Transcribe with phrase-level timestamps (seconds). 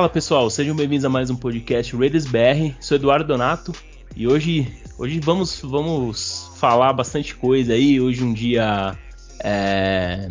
[0.00, 2.72] Fala pessoal, sejam bem-vindos a mais um podcast Raiders BR.
[2.80, 3.70] Sou Eduardo Donato
[4.16, 8.00] e hoje, hoje vamos, vamos falar bastante coisa aí.
[8.00, 8.96] Hoje um dia
[9.44, 10.26] é,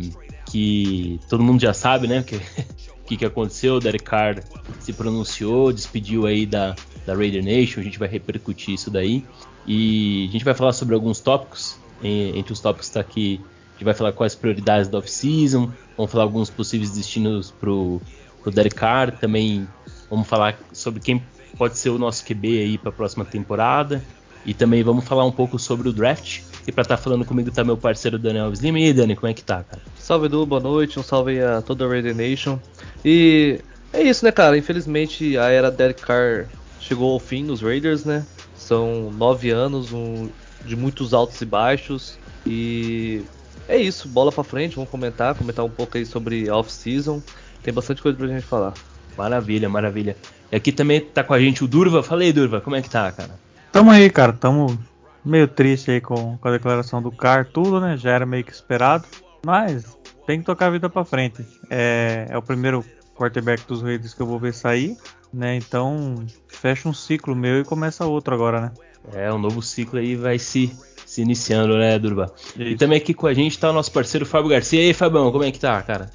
[0.50, 2.20] que todo mundo já sabe, né?
[2.24, 2.40] Que,
[3.06, 3.76] que, que aconteceu?
[3.76, 4.42] O Derek Carr
[4.80, 6.74] se pronunciou, despediu aí da,
[7.06, 7.78] da Raider Nation.
[7.78, 9.24] A gente vai repercutir isso daí
[9.68, 11.76] e a gente vai falar sobre alguns tópicos.
[12.02, 16.24] Entre os tópicos está aqui, a gente vai falar quais prioridades da off-season, vamos falar
[16.24, 18.02] alguns possíveis destinos pro
[18.42, 19.12] pro Derek Carr.
[19.18, 19.66] Também
[20.08, 21.22] vamos falar sobre quem
[21.56, 24.02] pode ser o nosso QB aí para a próxima temporada.
[24.44, 26.40] E também vamos falar um pouco sobre o draft.
[26.66, 28.78] E para estar tá falando comigo tá meu parceiro Daniel Slim.
[28.78, 29.82] E aí, Dani, como é que tá, cara?
[29.98, 30.98] Salve, Edu, boa noite.
[30.98, 32.58] Um salve a toda a Raider Nation.
[33.04, 33.60] E
[33.92, 34.56] é isso, né, cara?
[34.56, 36.46] Infelizmente a era Derek Carr
[36.80, 38.24] chegou ao fim nos Raiders, né?
[38.54, 40.28] São nove anos um,
[40.64, 42.18] de muitos altos e baixos.
[42.46, 43.22] E
[43.68, 47.22] é isso, bola para frente, vamos comentar, comentar um pouco aí sobre off-season.
[47.62, 48.74] Tem bastante coisa pra gente falar.
[49.16, 50.16] Maravilha, maravilha.
[50.50, 52.02] E aqui também tá com a gente o Durva.
[52.02, 53.30] Falei, Durva, como é que tá, cara?
[53.70, 54.32] Tamo aí, cara.
[54.32, 54.78] Tamo
[55.24, 57.96] meio triste aí com, com a declaração do Car, tudo, né?
[57.96, 59.04] Já era meio que esperado.
[59.44, 61.44] Mas tem que tocar a vida pra frente.
[61.68, 64.96] É, é o primeiro quarterback dos Raiders que eu vou ver sair,
[65.32, 65.56] né?
[65.56, 68.72] Então fecha um ciclo meu e começa outro agora, né?
[69.12, 72.32] É, um novo ciclo aí vai se, se iniciando, né, Durva?
[72.56, 72.62] Isso.
[72.62, 74.80] E também aqui com a gente tá o nosso parceiro Fábio Garcia.
[74.80, 76.10] E aí, Fabão, como é que tá, cara?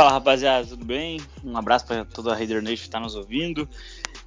[0.00, 1.20] Fala rapaziada, tudo bem?
[1.44, 3.68] Um abraço para toda a Raider Nation que está nos ouvindo.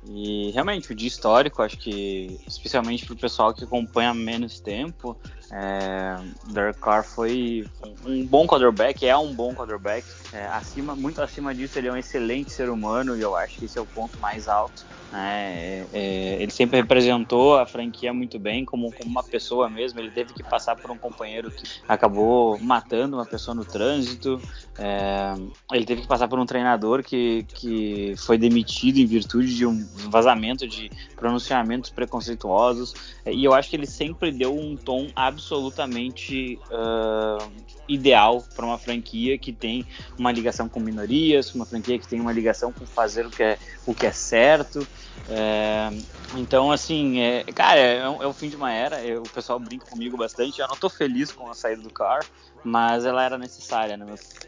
[0.08, 5.18] E realmente, o dia histórico, acho que especialmente para o pessoal que acompanha menos tempo,
[5.52, 7.66] é, Derek Carr foi
[8.06, 10.06] um bom quarterback, é um bom quarterback.
[10.32, 13.66] É, acima, muito acima disso, ele é um excelente ser humano e eu acho que
[13.66, 14.86] esse é o ponto mais alto.
[15.12, 15.44] Né?
[15.54, 20.00] É, é, ele sempre representou a franquia muito bem, como, como, uma pessoa mesmo.
[20.00, 24.42] Ele teve que passar por um companheiro que acabou matando uma pessoa no trânsito.
[24.78, 25.36] É,
[25.72, 29.86] ele teve que passar por um treinador que, que foi demitido em virtude de um
[30.10, 32.96] vazamento de pronunciamentos preconceituosos.
[33.28, 37.52] E eu acho que ele sempre deu um tom absolutamente absolutamente uh,
[37.88, 39.86] ideal para uma franquia que tem
[40.18, 43.60] uma ligação com minorias, uma franquia que tem uma ligação com fazer o que é,
[43.86, 44.88] o que é certo.
[45.28, 45.90] É,
[46.36, 49.04] então, assim, é, cara, é, é, o fim de uma era.
[49.04, 50.60] Eu, o pessoal brinca comigo bastante.
[50.60, 52.26] Eu não estou feliz com a saída do Car,
[52.64, 54.06] mas ela era necessária, né?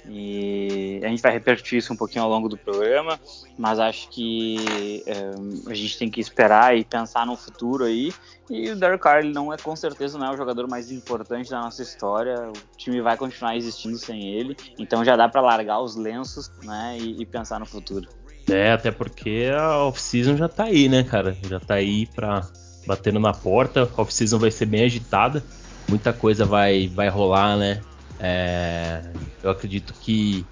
[0.08, 3.20] E a gente vai repetir isso um pouquinho ao longo do programa,
[3.58, 5.32] mas acho que é,
[5.70, 8.12] a gente tem que esperar e pensar no futuro aí.
[8.50, 11.50] E o Derek Carr ele não é com certeza não é o jogador mais importante
[11.50, 12.50] da nossa história.
[12.50, 16.98] O time vai continuar existindo sem ele, então já dá para largar os lenços, né,
[17.00, 18.08] e, e pensar no futuro.
[18.50, 21.36] É, até porque a off-season já tá aí, né, cara?
[21.50, 22.48] Já tá aí pra
[22.86, 23.90] batendo na porta.
[23.98, 25.44] A off-season vai ser bem agitada.
[25.88, 27.82] Muita coisa vai, vai rolar, né?
[28.20, 29.04] É,
[29.44, 30.46] eu acredito que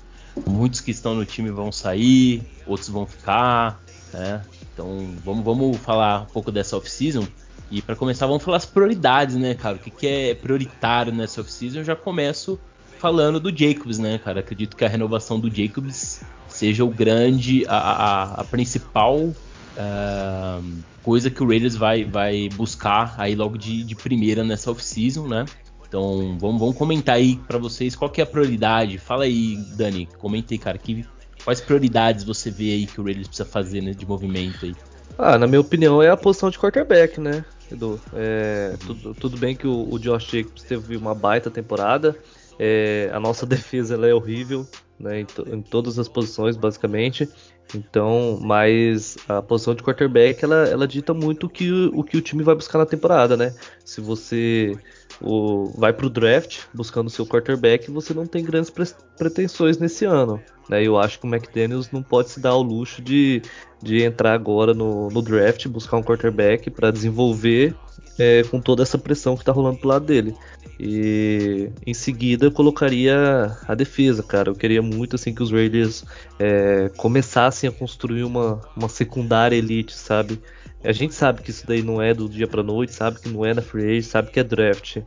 [0.47, 3.81] muitos que estão no time vão sair, outros vão ficar,
[4.11, 4.41] né?
[4.73, 7.27] Então vamos, vamos falar um pouco dessa off-season.
[7.69, 9.75] E para começar, vamos falar as prioridades, né, cara?
[9.75, 11.79] O que, que é prioritário nessa off-season?
[11.79, 12.59] Eu já começo
[12.99, 14.39] falando do Jacobs, né, cara?
[14.39, 16.21] Acredito que a renovação do Jacobs
[16.53, 20.64] seja o grande, a, a, a principal uh,
[21.02, 25.46] coisa que o Raiders vai, vai buscar aí logo de, de primeira nessa off-season, né?
[25.88, 28.97] Então vamos, vamos comentar aí para vocês qual que é a prioridade.
[28.97, 31.06] Fala aí, Dani, comenta aí, cara, que,
[31.44, 34.75] quais prioridades você vê aí que o Raiders precisa fazer né, de movimento aí?
[35.18, 38.00] Ah, na minha opinião é a posição de quarterback, né, Edu?
[38.14, 42.16] É, tudo, tudo, bem que o, o Josh Jacobs teve uma baita temporada,
[42.58, 44.68] é, a nossa defesa é horrível,
[44.99, 47.27] né, em, to, em, todas as posições, basicamente.
[47.73, 52.21] Então, mas a posição de quarterback ela, ela dita muito o que, o que o
[52.21, 53.53] time vai buscar na temporada, né?
[53.83, 54.77] Se você
[55.21, 58.85] o, vai para o draft buscando seu quarterback, você não tem grandes pre
[59.17, 60.41] pretensões nesse ano.
[60.69, 60.83] Né?
[60.83, 63.41] Eu acho que o McDaniels não pode se dar ao luxo de,
[63.81, 67.75] de entrar agora no, no draft, buscar um quarterback para desenvolver
[68.17, 70.35] é, com toda essa pressão que está rolando pro lado dele.
[70.79, 74.49] E em seguida eu colocaria a defesa, cara.
[74.49, 76.03] Eu queria muito assim que os Raiders
[76.40, 80.41] é, começassem a construir uma, uma secundária elite, sabe?
[80.84, 83.45] A gente sabe que isso daí não é do dia para noite, sabe que não
[83.45, 84.97] é na free agent, sabe que é draft.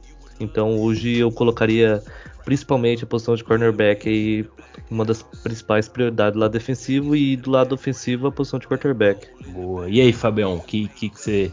[0.40, 2.02] Então hoje eu colocaria
[2.44, 4.46] principalmente a posição de cornerback aí
[4.90, 9.26] uma das principais prioridades do lado defensivo e do lado ofensivo a posição de quarterback.
[9.48, 9.88] Boa.
[9.88, 11.50] E aí, Fabião, o que que você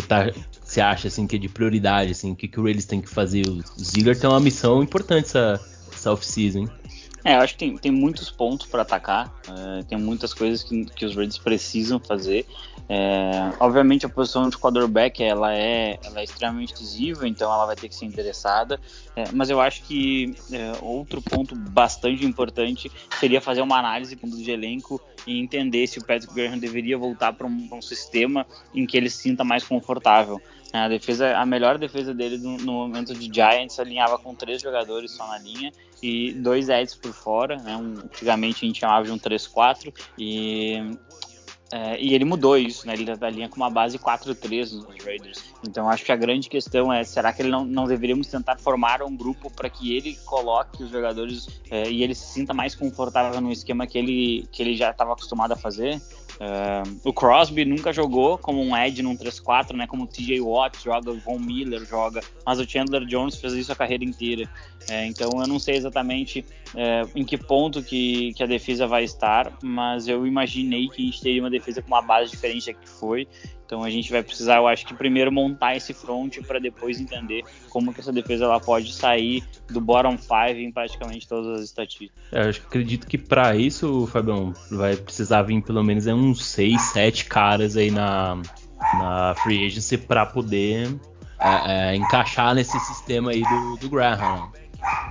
[0.00, 0.30] você tá
[0.62, 3.08] você acha assim que é de prioridade, assim, o que, que o Raiders tem que
[3.08, 3.46] fazer?
[3.46, 5.60] O Ziggler tem uma missão importante essa,
[5.92, 6.66] essa off-season?
[7.24, 10.84] É, eu acho que tem, tem muitos pontos para atacar, uh, tem muitas coisas que,
[10.86, 12.46] que os Raiders precisam fazer.
[12.88, 17.74] É, obviamente a posição de quarterback ela é, ela é extremamente decisiva, então ela vai
[17.74, 18.80] ter que ser interessada.
[19.14, 24.50] É, mas eu acho que é, outro ponto bastante importante seria fazer uma análise de
[24.50, 28.96] elenco e entender se o Patrick Graham deveria voltar para um, um, sistema em que
[28.96, 30.40] ele se sinta mais confortável.
[30.72, 35.12] A defesa, a melhor defesa dele no, no, momento de Giants alinhava com três jogadores
[35.12, 35.72] só na linha
[36.02, 37.56] e dois Eds por fora.
[37.56, 37.76] Né?
[37.76, 40.96] Um, antigamente a gente chamava de um 3-4 e
[41.72, 42.94] é, e ele mudou isso, né?
[42.94, 45.42] Ele da linha com uma base 4-3 nos Raiders.
[45.66, 49.02] Então acho que a grande questão é: será que ele não, não deveríamos tentar formar
[49.02, 53.40] um grupo para que ele coloque os jogadores é, e ele se sinta mais confortável
[53.40, 56.00] no esquema que ele, que ele já estava acostumado a fazer?
[56.36, 59.86] Uh, o Crosby nunca jogou como um Ed num 3-4, né?
[59.86, 63.72] Como o TJ Watt joga, o Von Miller joga, mas o Chandler Jones fez isso
[63.72, 64.48] a carreira inteira.
[64.88, 66.44] É, então eu não sei exatamente
[66.74, 71.04] é, em que ponto que, que a defesa vai estar, mas eu imaginei que a
[71.06, 73.26] gente teria uma defesa com uma base diferente da que foi.
[73.66, 77.42] Então a gente vai precisar, eu acho que primeiro montar esse front para depois entender
[77.68, 82.16] como que essa defesa ela pode sair do bottom five em praticamente todas as estatísticas.
[82.30, 86.80] É, eu acredito que para isso, Fabião, vai precisar vir pelo menos é, uns 6,
[86.80, 88.40] 7 caras aí na,
[88.94, 90.88] na free agency para poder
[91.40, 94.50] é, é, encaixar nesse sistema aí do, do Graham.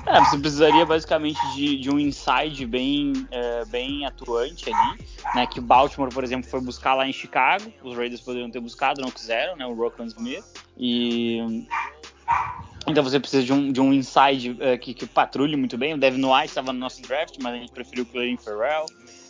[0.06, 5.00] É, você precisaria basicamente de, de um inside bem, é, bem atuante ali,
[5.34, 5.48] né?
[5.48, 7.72] Que o Baltimore, por exemplo, foi buscar lá em Chicago.
[7.84, 9.66] Os Raiders poderiam ter buscado, não quiseram, né?
[9.66, 10.46] O Rockland Smith.
[10.78, 11.68] E
[12.88, 15.96] então você precisa de um, de um inside uh, que, que patrulhe muito bem.
[15.96, 18.86] O Devin White estava no nosso draft, mas a gente preferiu o Clayton Ferrell.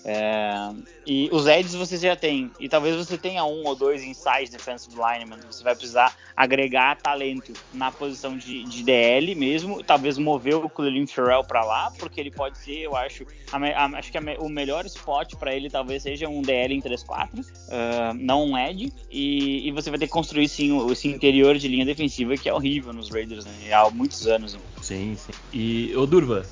[0.06, 0.72] É,
[1.06, 2.52] e os Eds você já tem.
[2.60, 5.40] E talvez você tenha um ou dois inside defensive linemen.
[5.50, 9.84] Você vai precisar agregar talento na posição de, de DL mesmo.
[9.84, 13.86] Talvez mover o Clelin Ferrell para lá, porque ele pode ser, eu acho, a, a,
[13.98, 17.46] acho que a, o melhor spot para ele talvez seja um DL em 3-4, uh,
[17.72, 18.94] ah, não um Ed.
[19.10, 22.54] E, e, você vai ter que construir sim esse interior de linha defensiva que é
[22.54, 24.54] horrível nos Raiders né, há muitos anos.
[24.54, 24.60] Né?
[24.82, 25.32] Sim, sim.
[25.52, 26.46] E, ô Durva,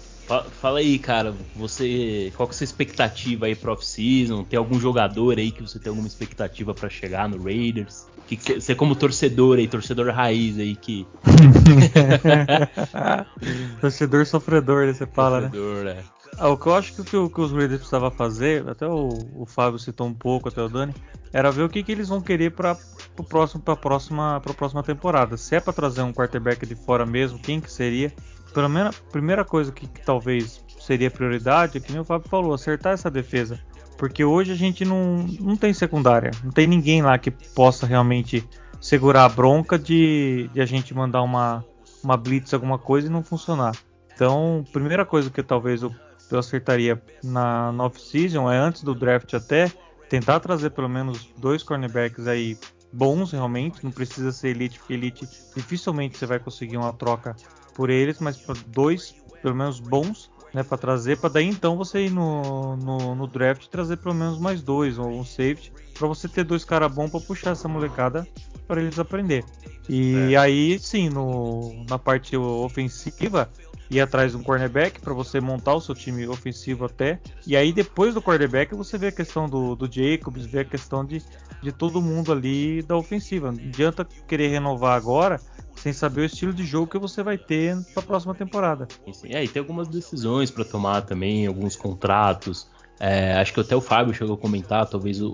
[0.51, 4.43] Fala aí, cara, você, qual que é a sua expectativa aí pro off-season?
[4.43, 8.07] Tem algum jogador aí que você tem alguma expectativa para chegar no Raiders?
[8.25, 11.05] Que, que você como torcedor aí, torcedor raiz aí que
[13.81, 15.51] torcedor sofredor, né, você fala, né?
[15.83, 15.97] né?
[15.99, 16.03] É.
[16.37, 19.45] Ah, o que eu acho que, que, que os Raiders precisavam fazer, até o, o
[19.45, 20.93] Fábio citou um pouco, até o Dani,
[21.31, 22.75] era ver o que, que eles vão querer para
[23.15, 25.37] pro próximo, pra próxima, pra próxima temporada.
[25.37, 28.11] Se é para trazer um quarterback de fora mesmo, quem que seria?
[28.53, 32.29] Pelo menos a primeira coisa que, que talvez seria prioridade é que nem o Fábio
[32.29, 33.59] falou, acertar essa defesa.
[33.97, 38.47] Porque hoje a gente não, não tem secundária, não tem ninguém lá que possa realmente
[38.81, 41.63] segurar a bronca de, de a gente mandar uma,
[42.03, 43.75] uma blitz, alguma coisa e não funcionar.
[44.13, 45.91] Então, primeira coisa que talvez eu,
[46.29, 49.71] eu acertaria na, na off-season é antes do draft até
[50.09, 52.57] tentar trazer pelo menos dois cornerbacks aí
[52.91, 57.35] bons realmente, não precisa ser elite, porque elite dificilmente você vai conseguir uma troca
[57.73, 62.05] por eles, mas para dois, pelo menos bons, né, para trazer, para daí então você
[62.05, 66.27] ir no, no, no, draft trazer pelo menos mais dois ou um safety, para você
[66.27, 68.27] ter dois caras bons para puxar essa molecada
[68.67, 69.43] para eles aprender.
[69.89, 70.37] E é.
[70.37, 73.49] aí sim, no, na parte ofensiva,
[73.89, 77.19] ir atrás de um cornerback para você montar o seu time ofensivo até.
[77.45, 81.03] E aí depois do cornerback você vê a questão do, do Jacobs, vê a questão
[81.03, 81.21] de,
[81.61, 83.51] de todo mundo ali da ofensiva.
[83.51, 85.39] Não adianta querer renovar agora
[85.83, 88.87] sem saber o estilo de jogo que você vai ter para a próxima temporada.
[89.25, 92.69] É, e tem algumas decisões para tomar também, alguns contratos.
[92.97, 95.33] É, acho que até o Fábio chegou a comentar, talvez o,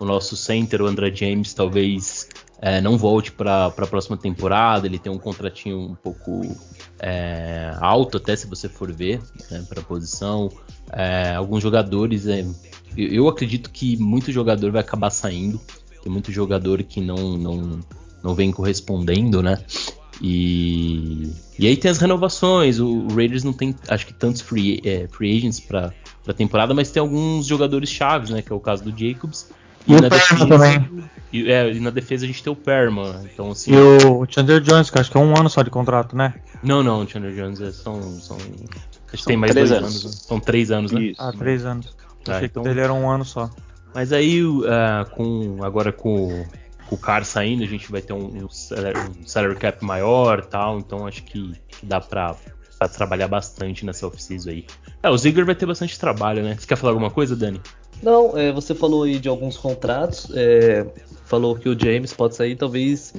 [0.00, 2.30] o nosso center, o André James, talvez
[2.62, 4.86] é, não volte para a próxima temporada.
[4.86, 6.56] Ele tem um contratinho um pouco
[6.98, 10.50] é, alto, até se você for ver, né, para a posição.
[10.94, 12.40] É, alguns jogadores, é,
[12.96, 15.60] eu, eu, acredito que muito jogador vai acabar saindo.
[16.02, 17.80] Tem muito jogador que não, não
[18.24, 19.62] não vem correspondendo, né?
[20.20, 22.80] E, e aí tem as renovações.
[22.80, 25.92] O, Raiders não tem, acho que tantos free, é, free agents para
[26.26, 28.40] a temporada, mas tem alguns jogadores chaves, né?
[28.40, 29.50] Que é o caso do Jacobs.
[29.86, 30.88] E, e na defesa também.
[31.30, 33.22] E, é, e na defesa a gente tem o Perma.
[33.30, 36.16] Então, assim, e o Chandler Jones, que acho que é um ano só de contrato,
[36.16, 36.32] né?
[36.62, 38.38] Não, não, o Chandler Jones é, são, são.
[39.12, 39.90] Acho que tem mais dois anos.
[39.90, 40.10] anos né?
[40.12, 41.02] São três anos, né?
[41.02, 41.20] Isso.
[41.20, 41.94] Ah, três anos.
[42.26, 42.62] Ah, Achei então...
[42.62, 43.50] que dele era um ano só.
[43.94, 44.64] Mas aí, uh,
[45.14, 46.44] com, agora com
[46.90, 51.22] o Car saindo, a gente vai ter um, um, salary cap maior tal, então acho
[51.22, 52.36] que, que dá pra,
[52.78, 54.66] pra, trabalhar bastante nessa off-season aí.
[55.02, 56.56] É, o Ziggler vai ter bastante trabalho, né?
[56.58, 57.60] Você quer falar alguma coisa, Dani?
[58.02, 60.86] Não, é, você falou aí de alguns contratos, é,
[61.24, 63.14] falou que o James pode sair, talvez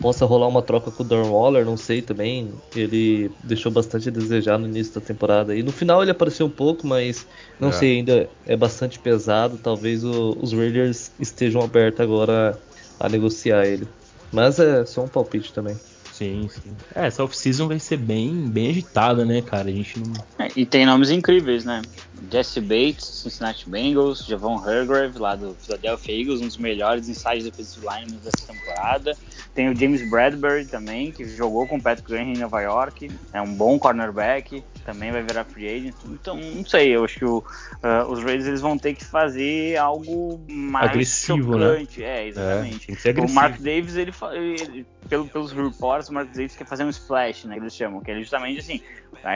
[0.00, 2.52] possa rolar uma troca com o Darren Waller, não sei também.
[2.74, 5.54] Ele deixou bastante a desejar no início da temporada.
[5.54, 7.26] E no final ele apareceu um pouco, mas
[7.58, 7.72] não é.
[7.72, 9.58] sei, ainda é bastante pesado.
[9.58, 12.58] Talvez o, os Raiders estejam abertos agora
[13.02, 13.86] a negociar ele.
[14.32, 15.76] Mas é só um palpite também.
[16.22, 16.76] Sim, sim.
[16.94, 19.68] É, essa off-season vai ser bem, bem agitada, né, cara?
[19.68, 20.12] A gente não.
[20.38, 21.82] É, e tem nomes incríveis, né?
[22.30, 27.84] Jesse Bates, Cincinnati Bengals, Javon Hargrave, lá do Philadelphia Eagles, um dos melhores inside defensive
[27.84, 29.16] linemen dessa temporada.
[29.54, 33.42] Tem o James Bradbury também, que jogou com o Patrick Graham em Nova York, é
[33.42, 35.94] um bom cornerback, também vai virar free agent.
[36.06, 39.76] Então, não sei, eu acho que o, uh, os Raiders eles vão ter que fazer
[39.76, 41.66] algo mais agressivo, né?
[41.66, 42.00] chocante.
[42.00, 42.06] Né?
[42.06, 42.92] É, exatamente.
[42.92, 46.88] É, o Mark Davis, ele, ele pelo, pelos reports, o Mark Davis quer fazer um
[46.88, 48.80] splash, né, que eles chamam, que é justamente assim,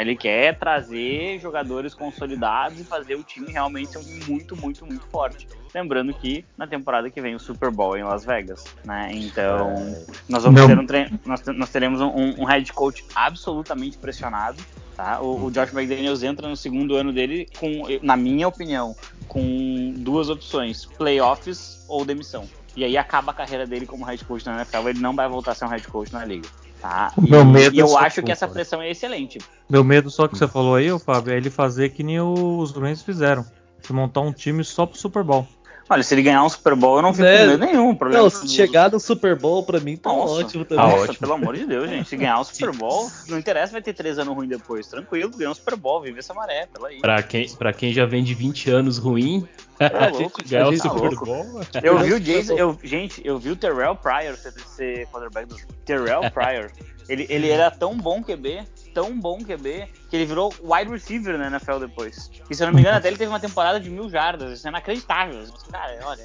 [0.00, 5.46] ele quer trazer jogadores consolidados e fazer o time realmente ser muito, muito, muito forte.
[5.75, 9.11] Lembrando que na temporada que vem o Super Bowl em Las Vegas, né?
[9.12, 10.06] Então é.
[10.28, 10.68] nós vamos Não.
[10.68, 14.56] ter um treino, nós, nós teremos um, um head coach absolutamente pressionado.
[14.96, 15.20] Tá?
[15.20, 18.96] O, o, Josh McDaniels entra no segundo ano dele com, na minha opinião,
[19.28, 22.49] com duas opções: playoffs ou demissão.
[22.76, 24.88] E aí acaba a carreira dele como head coach na NFL.
[24.90, 26.47] Ele não vai voltar a ser um head coach na liga.
[26.80, 27.11] Tá?
[27.16, 29.38] O meu medo e eu acho que essa pressão é excelente.
[29.68, 33.02] Meu medo só que você falou aí, Fábio, é ele fazer que nem os Rams
[33.02, 33.45] fizeram.
[33.83, 35.49] De montar um time só pro Super Bowl.
[35.88, 37.94] Olha, se ele ganhar um Super Bowl, eu não fico é, com medo nenhum.
[37.94, 40.84] Problema não, se chegar no Super Bowl, pra mim tá nossa, ótimo também.
[40.84, 41.18] Nossa, ótimo.
[41.18, 42.08] pelo amor de Deus, gente.
[42.08, 44.88] Se ganhar o Super Bowl, não interessa, vai ter três anos ruim depois.
[44.88, 47.00] Tranquilo, ganhar um Super Bowl, vive essa maré, pela aí.
[47.00, 49.46] Pra quem, pra quem já vem de 20 anos ruim,
[49.78, 51.60] é louco, ganhar o Super tá Bowl.
[51.82, 56.30] Eu vi o Jason, eu, gente, eu vi o Terrell Pryor ser quarterback do Terrell
[56.32, 56.70] Pryor.
[57.08, 58.64] Ele, ele era tão bom QB
[58.96, 62.30] tão bom QB que ele virou wide receiver na NFL depois.
[62.48, 64.58] E se eu não me engano, até ele teve uma temporada de mil jardas.
[64.58, 65.44] Isso é inacreditável.
[65.70, 66.24] Cara, olha.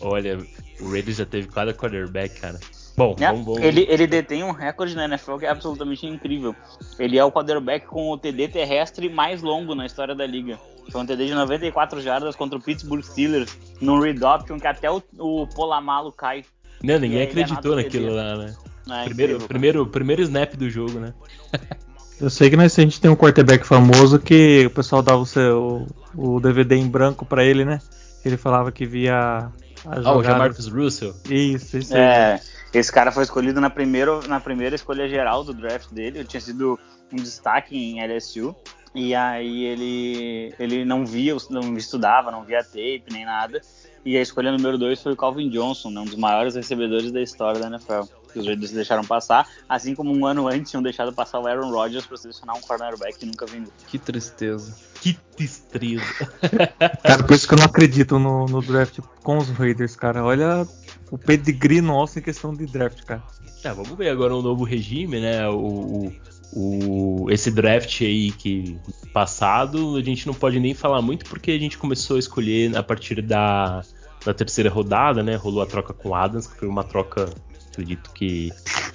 [0.00, 0.38] olha,
[0.80, 2.58] o Raiders já teve cada quarterback, cara.
[2.96, 3.62] Bom, é, vamos, vamos...
[3.62, 6.52] Ele, ele detém um recorde na NFL que é absolutamente incrível.
[6.98, 10.58] Ele é o quarterback com o TD terrestre mais longo na história da liga.
[10.90, 14.90] Foi um TD de 94 jardas contra o Pittsburgh Steelers, num read option que até
[14.90, 16.44] o, o Polamalo cai.
[16.82, 18.56] Não, ninguém acreditou naquilo lá, né?
[18.88, 21.14] É, primeiro, primeiro, primeiro snap do jogo, né?
[22.20, 25.26] Eu sei que nós, a gente tem um quarterback famoso que o pessoal dava o,
[25.26, 27.80] seu, o DVD em branco para ele, né?
[28.24, 29.50] Ele falava que via
[29.84, 30.08] a jogada.
[30.08, 31.14] Ah, o Jamarcus Russell?
[31.28, 32.40] Isso, isso é,
[32.72, 36.18] Esse cara foi escolhido na primeira, na primeira escolha geral do draft dele.
[36.18, 36.78] Ele tinha sido
[37.12, 38.54] um destaque em LSU.
[38.94, 43.60] E aí ele, ele não via, não estudava, não via tape nem nada.
[44.04, 47.20] E a escolha número 2 foi o Calvin Johnson, né, um dos maiores recebedores da
[47.20, 51.12] história da NFL que os Raiders deixaram passar, assim como um ano antes tinham deixado
[51.12, 53.72] passar o Aaron Rodgers para selecionar um cornerback que nunca vendeu.
[53.86, 54.74] Que tristeza.
[55.00, 56.02] Que tristeza.
[57.02, 60.24] cara, por isso que eu não acredito no, no draft com os Raiders, cara.
[60.24, 60.66] Olha
[61.10, 63.22] o pedigree nosso em questão de draft, cara.
[63.62, 65.48] É, vamos ver agora um novo regime, né?
[65.48, 66.12] O, o,
[66.52, 68.76] o, esse draft aí que
[69.12, 72.82] passado a gente não pode nem falar muito porque a gente começou a escolher a
[72.82, 73.82] partir da,
[74.24, 75.34] da terceira rodada, né?
[75.34, 77.28] Rolou a troca com o Adams, que foi uma troca
[77.70, 78.52] acredito que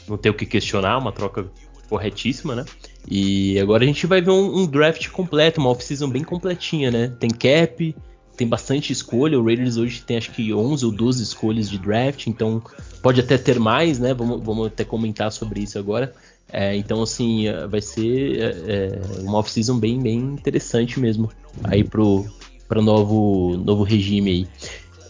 [0.07, 1.47] não tem o que questionar, uma troca
[1.89, 2.65] corretíssima, né?
[3.07, 7.07] E agora a gente vai ver um, um draft completo, uma off-season bem completinha, né?
[7.19, 7.95] Tem cap,
[8.35, 9.39] tem bastante escolha.
[9.39, 12.61] O Raiders hoje tem acho que 11 ou 12 escolhas de draft, então
[13.01, 14.13] pode até ter mais, né?
[14.13, 16.13] Vamos, vamos até comentar sobre isso agora.
[16.51, 21.29] É, então, assim, vai ser é, é uma off-season bem, bem interessante mesmo
[21.63, 22.25] aí pro,
[22.67, 24.47] pro novo, novo regime aí.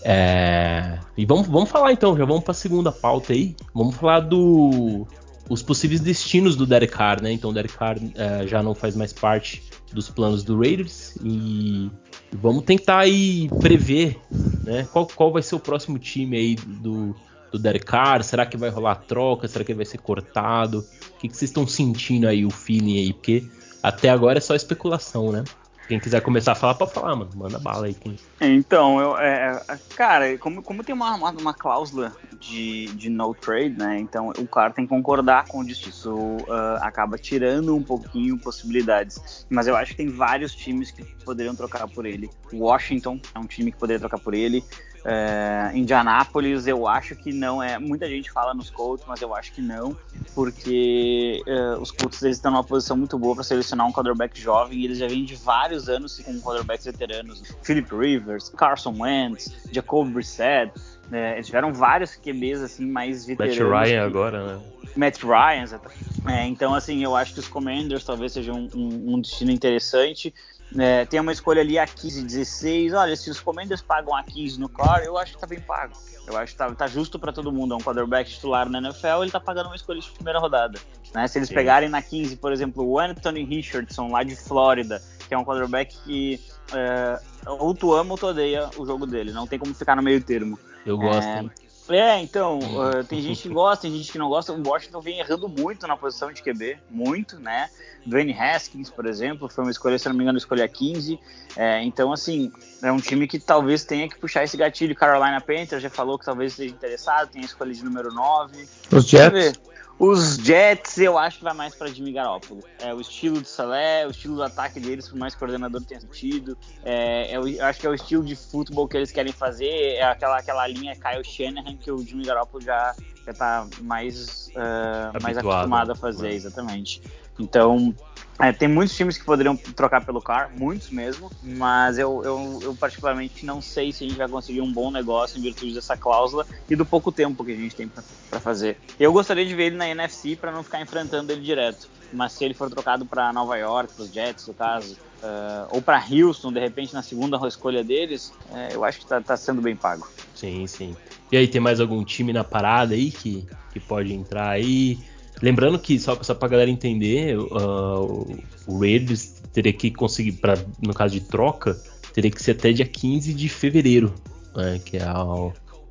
[0.04, 3.56] É, e vamos, vamos falar então, já vamos para a segunda pauta aí.
[3.74, 5.06] Vamos falar do
[5.50, 7.32] os possíveis destinos do Derek Carr, né?
[7.32, 9.64] Então o Derek Carr é, já não faz mais parte
[9.94, 11.90] dos planos do Raiders e
[12.34, 14.18] vamos tentar aí prever,
[14.64, 14.88] né?
[14.92, 17.16] Qual, qual vai ser o próximo time aí do,
[17.52, 18.24] do Derek Carr?
[18.24, 19.48] Será que vai rolar troca?
[19.48, 20.80] Será que ele vai ser cortado?
[21.16, 23.14] O que, que vocês estão sentindo aí, o feeling aí?
[23.14, 23.44] Porque
[23.82, 25.44] até agora é só especulação, né?
[25.88, 27.32] Quem quiser começar a falar, pode falar, mano.
[27.34, 27.94] Manda bala aí.
[27.94, 28.18] Quem...
[28.42, 33.34] Então, eu, é, é, cara, como, como tem uma, uma, uma, cláusula de, de no
[33.34, 33.98] trade, né?
[33.98, 35.88] Então o cara tem que concordar com isso.
[35.88, 39.46] Isso uh, acaba tirando um pouquinho possibilidades.
[39.50, 42.30] Mas eu acho que tem vários times que poderiam trocar por ele.
[42.52, 44.66] Washington é um time que poderia trocar por ele.
[45.10, 47.80] É, Indianápolis, eu acho que não é.
[47.80, 49.96] Muita gente fala nos Colts, mas eu acho que não,
[50.36, 54.80] porque é, os Colts eles estão numa posição muito boa para selecionar um quarterback jovem.
[54.80, 60.10] E eles já vêm de vários anos com quarterbacks veteranos: Philip Rivers, Carson Wentz, Jacob
[60.10, 60.74] Brissett.
[61.10, 63.58] É, eles tiveram vários QBs assim mais veteranos.
[63.58, 64.06] Matt Ryan que...
[64.06, 64.62] agora, né?
[64.98, 65.80] Matt Ryan,
[66.28, 70.34] é, então assim, eu acho que os Commanders talvez seja um, um, um destino interessante.
[70.76, 72.94] É, tem uma escolha ali a 15, 16.
[72.94, 75.94] Olha, se os Commanders pagam a 15 no core, eu acho que tá bem pago.
[76.26, 77.74] Eu acho que tá, tá justo para todo mundo.
[77.74, 80.78] É um quarterback titular na NFL, ele tá pagando uma escolha de primeira rodada.
[81.14, 81.26] Né?
[81.28, 81.56] Se eles Sim.
[81.56, 85.96] pegarem na 15, por exemplo, o Anthony Richardson, lá de Flórida, que é um quarterback
[86.04, 86.40] que
[86.74, 89.32] é, ou tu ama ou tu odeia o jogo dele.
[89.32, 90.60] Não tem como ficar no meio termo.
[90.86, 91.28] Eu gosto.
[91.28, 91.46] É,
[91.90, 94.52] é, então, uh, tem gente que gosta, tem gente que não gosta.
[94.52, 97.70] O Washington vem errando muito na posição de QB, muito, né?
[98.06, 101.20] Dwayne Haskins, por exemplo, foi uma escolha, se não me engano, escolha 15.
[101.56, 102.52] É, então, assim,
[102.82, 104.96] é um time que talvez tenha que puxar esse gatilho.
[104.96, 108.68] Carolina Panthers já falou que talvez esteja interessado, tem a escolha de número 9.
[108.92, 109.60] Os Jets?
[110.00, 112.64] Os Jets, eu acho que vai mais para Jimmy Garoppolo.
[112.80, 115.84] É o estilo de Salé, o estilo do ataque deles, por mais que o coordenador
[115.84, 116.56] tenha sentido.
[116.84, 119.96] É, é o, eu acho que é o estilo de futebol que eles querem fazer.
[119.96, 125.24] É aquela, aquela linha Kyle Shanahan que o Jimmy Garoppolo já, já tá mais, uh,
[125.24, 127.02] mais acostumado a fazer, exatamente.
[127.40, 127.96] Então,
[128.40, 132.76] é, tem muitos times que poderiam trocar pelo Car, muitos mesmo, mas eu, eu, eu,
[132.76, 136.46] particularmente não sei se a gente vai conseguir um bom negócio em virtude dessa cláusula
[136.70, 137.90] e do pouco tempo que a gente tem
[138.30, 138.78] para fazer.
[139.00, 142.46] Eu gostaria de ver ele na NFC para não ficar enfrentando ele direto, mas se
[142.46, 146.54] ele for trocado para Nova York, para os Jets, no caso, uh, ou para Houston,
[146.54, 150.08] de repente na segunda escolha deles, uh, eu acho que está tá sendo bem pago.
[150.36, 150.96] Sim, sim.
[151.32, 155.00] E aí, tem mais algum time na parada aí que, que pode entrar aí?
[155.42, 160.94] Lembrando que, só, só pra galera entender, uh, o Raiders teria que conseguir, pra, no
[160.94, 161.80] caso de troca,
[162.14, 164.14] teria que ser até dia 15 de fevereiro,
[164.56, 165.24] né, que é a,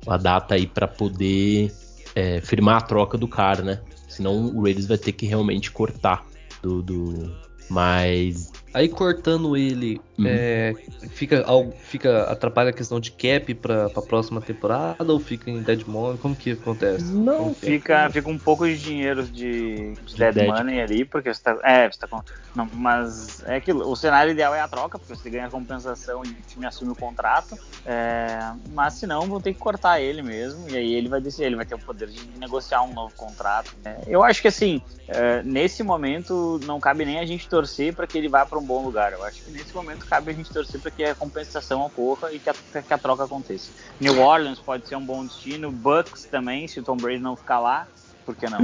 [0.07, 1.71] a data aí para poder
[2.13, 3.79] é, firmar a troca do cara, né?
[4.07, 6.25] Senão o Raiders vai ter que realmente cortar
[6.61, 7.35] do, do
[7.69, 10.25] mas Aí cortando ele, uhum.
[10.27, 10.73] é,
[11.09, 11.45] fica,
[11.79, 16.17] fica atrapalha a questão de cap para a próxima temporada ou fica em dead money?
[16.17, 17.05] Como que acontece?
[17.05, 18.09] Não, que fica, é?
[18.09, 21.89] fica um pouco de dinheiro de, de dead, dead, money ali, porque você tá, é,
[21.89, 22.21] você tá com,
[22.55, 26.29] não, mas é que o cenário ideal é a troca, porque você ganha compensação e
[26.29, 28.39] o time assume o contrato, é,
[28.71, 31.55] mas se não, vão ter que cortar ele mesmo, e aí ele vai descer, ele
[31.55, 33.75] vai ter o poder de negociar um novo contrato.
[33.85, 38.07] É, eu acho que assim, é, nesse momento não cabe nem a gente torcer para
[38.07, 39.13] que ele vá para um bom lugar.
[39.13, 42.39] Eu acho que nesse momento cabe a gente torcer para que a compensação ocorra e
[42.39, 43.69] que a, que a, troca aconteça.
[43.99, 47.59] New Orleans pode ser um bom destino, Bucks também, se o Tom Brady não ficar
[47.59, 47.87] lá,
[48.25, 48.59] por que não?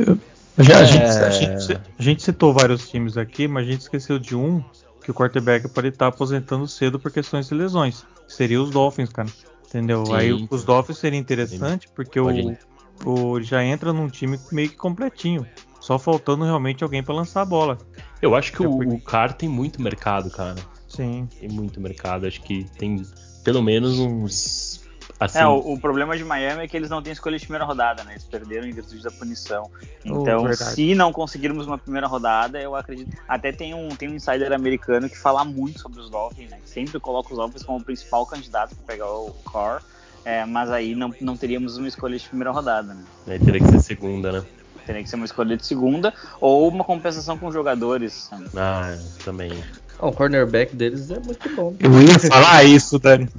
[0.58, 4.20] Já, a, gente, a, gente, a, gente, citou vários times aqui, mas a gente esqueceu
[4.20, 4.64] de um
[5.04, 8.06] que o quarterback pode estar aposentando cedo por questões de lesões.
[8.28, 9.30] Seria os Dolphins, cara.
[9.68, 10.06] Entendeu?
[10.06, 10.14] Sim.
[10.14, 12.56] Aí os Dolphins seria interessante porque o,
[13.04, 15.46] o já entra num time meio que completinho.
[15.80, 17.78] Só faltando realmente alguém para lançar a bola.
[18.22, 18.94] Eu acho que é o, porque...
[18.94, 20.56] o Car tem muito mercado, cara.
[20.96, 21.28] Sim.
[21.40, 22.28] Tem muito mercado.
[22.28, 23.04] Acho que tem
[23.44, 24.82] pelo menos uns.
[25.20, 25.40] Assim...
[25.40, 28.04] É, o, o, problema de Miami é que eles não têm escolha de primeira rodada,
[28.04, 28.14] né?
[28.14, 29.70] Eles perderam em virtude da punição.
[30.04, 33.16] Então, oh, se não conseguirmos uma primeira rodada, eu acredito.
[33.28, 36.60] Até tem um, tem um insider americano que fala muito sobre os Dolphins, né?
[36.66, 39.84] Sempre coloca os Dolphins como o principal candidato para pegar o Core.
[40.26, 43.04] É, mas aí não, não teríamos uma escolha de primeira rodada, né?
[43.28, 44.46] Aí teria que ser segunda, né?
[44.86, 48.30] Teria que ser uma escolha de segunda ou uma compensação com jogadores.
[48.56, 49.52] Ah, também.
[50.00, 51.76] O cornerback deles é muito bom.
[51.80, 53.30] Eu ia falar isso, Dani.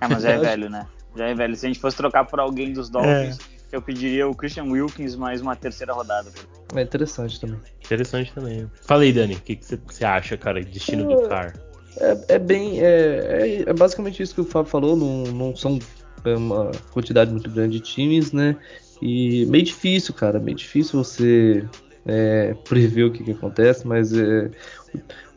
[0.00, 0.86] É, mas já é velho, né?
[1.16, 1.56] Já é velho.
[1.56, 3.76] Se a gente fosse trocar por alguém dos Dolphins, é.
[3.76, 6.30] eu pediria o Christian Wilkins mais uma terceira rodada.
[6.74, 7.58] É interessante também.
[7.84, 8.70] Interessante também.
[8.82, 10.62] Falei, Dani, o que você acha, cara?
[10.62, 11.54] Destino do Car?
[11.98, 12.80] É, é bem.
[12.80, 14.96] É, é, é, basicamente isso que o Fábio falou.
[14.96, 15.78] Não, não são
[16.24, 18.56] uma quantidade muito grande de times, né?
[19.00, 21.64] E meio difícil, cara, meio difícil você
[22.06, 24.50] é, prever o que, que acontece, mas é,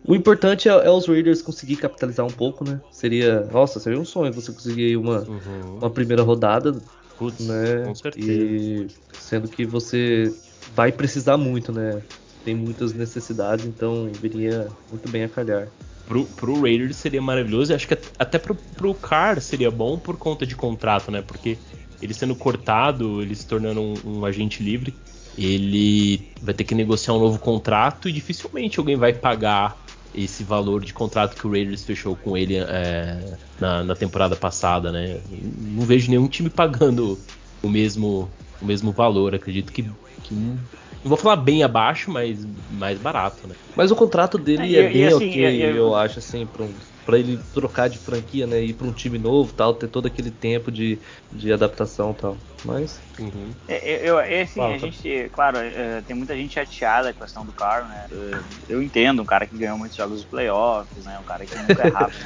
[0.05, 2.79] o importante é, é, os Raiders conseguir capitalizar um pouco, né?
[2.91, 5.77] Seria, nossa, seria um sonho você conseguir uma, uhum.
[5.79, 6.75] uma primeira rodada,
[7.17, 7.83] Putz, né?
[7.85, 8.31] Com certeza.
[8.31, 10.33] E sendo que você
[10.75, 12.01] vai precisar muito, né?
[12.45, 15.67] Tem muitas necessidades, então viria muito bem a calhar.
[16.07, 20.15] Pro, pro Raiders seria maravilhoso, e acho que até pro, pro Car seria bom por
[20.15, 21.21] conta de contrato, né?
[21.21, 21.57] Porque
[22.01, 24.93] ele sendo cortado, ele se tornando um, um, agente livre,
[25.37, 29.77] ele vai ter que negociar um novo contrato e dificilmente alguém vai pagar
[30.15, 34.91] esse valor de contrato que o Raiders fechou com ele é, na, na, temporada passada,
[34.91, 35.19] né?
[35.29, 37.19] Não vejo nenhum time pagando
[37.61, 39.35] o mesmo, o mesmo valor.
[39.35, 39.83] Acredito que,
[40.23, 40.57] que não
[41.03, 43.55] vou falar bem abaixo, mas mais barato, né?
[43.75, 46.73] Mas o contrato dele é, é bem assim, ok, eu acho assim, para um
[47.07, 48.61] para ele trocar de franquia, né?
[48.61, 50.99] Ir para um time novo, tal, ter todo aquele tempo de,
[51.31, 52.37] de adaptação, tal.
[52.65, 53.01] Mas.
[53.17, 53.49] Uhum.
[53.65, 57.25] É, eu, é, assim, Fala, a gente, claro, é, tem muita gente chateada com a
[57.25, 58.07] questão do carro, né?
[58.11, 61.17] Eu, eu, entendo, um cara que ganhou muitos jogos de playoffs, né?
[61.17, 62.19] Um cara que nunca é rápido,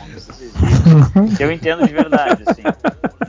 [1.39, 2.63] eu entendo de verdade, assim.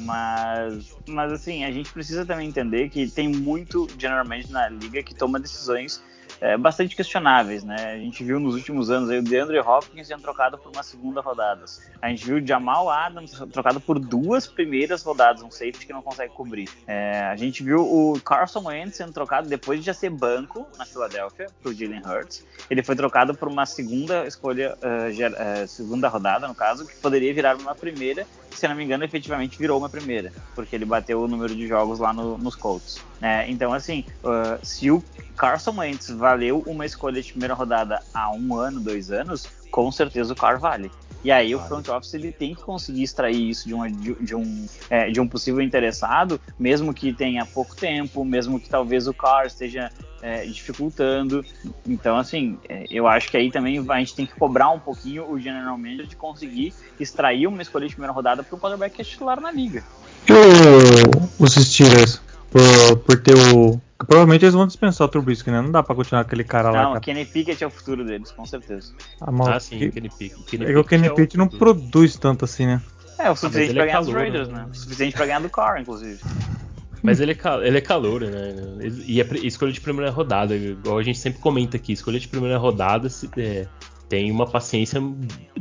[0.01, 5.03] Mas, mas assim, a gente precisa também entender que tem muito general manager na liga
[5.03, 6.03] que toma decisões
[6.42, 7.76] é, bastante questionáveis, né?
[7.92, 11.20] A gente viu nos últimos anos aí o DeAndre Hopkins sendo trocado por uma segunda
[11.20, 11.64] rodada.
[12.00, 16.02] A gente viu o Jamal Adams trocado por duas primeiras rodadas, um safety que não
[16.02, 16.68] consegue cobrir.
[16.85, 20.85] É, a gente viu o Carson Wentz sendo trocado depois de já ser banco na
[20.85, 22.44] Filadélfia pro Jalen Hurts.
[22.68, 27.57] Ele foi trocado por uma segunda escolha, uh, segunda rodada, no caso, que poderia virar
[27.57, 28.26] uma primeira
[28.57, 31.99] se não me engano, efetivamente virou uma primeira, porque ele bateu o número de jogos
[31.99, 33.03] lá no, nos Colts.
[33.21, 35.03] É, então, assim, uh, se o
[35.37, 40.32] Carson Wentz valeu uma escolha de primeira rodada há um ano, dois anos, com certeza
[40.32, 40.90] o Carr vale.
[41.24, 44.35] E aí o front office ele tem que conseguir extrair isso de, uma, de, de
[44.35, 49.14] um, é, de um possível interessado, mesmo que tenha pouco tempo, mesmo que talvez o
[49.14, 51.44] Carr esteja é, dificultando.
[51.87, 55.30] Então, assim, é, eu acho que aí também a gente tem que cobrar um pouquinho
[55.30, 59.02] o General Manager de conseguir extrair uma escolha de primeira rodada para o quarterback que
[59.02, 59.85] é titular na liga.
[60.28, 65.61] E o, os Steelers, por, por ter o Provavelmente eles vão dispensar o Trubisky, né?
[65.61, 66.83] Não dá pra continuar aquele cara não, lá.
[66.83, 67.01] Não, cara.
[67.01, 68.93] Kenny Pickett é o futuro deles, com certeza.
[69.21, 69.91] Ah, mal, ah sim, que...
[69.91, 70.45] Kenny Pickett.
[70.45, 72.83] Kenny é que o Kenny Pickett não produz tanto assim, né?
[73.19, 74.67] É, o suficiente ah, pra é ganhar dos Raiders, né?
[74.71, 76.21] O suficiente pra ganhar do Carr, inclusive.
[77.03, 78.55] Mas ele é, ele é calor, né?
[79.07, 82.57] E é escolha de primeira rodada, igual a gente sempre comenta aqui, escolha de primeira
[82.59, 83.67] rodada é,
[84.09, 85.01] tem uma paciência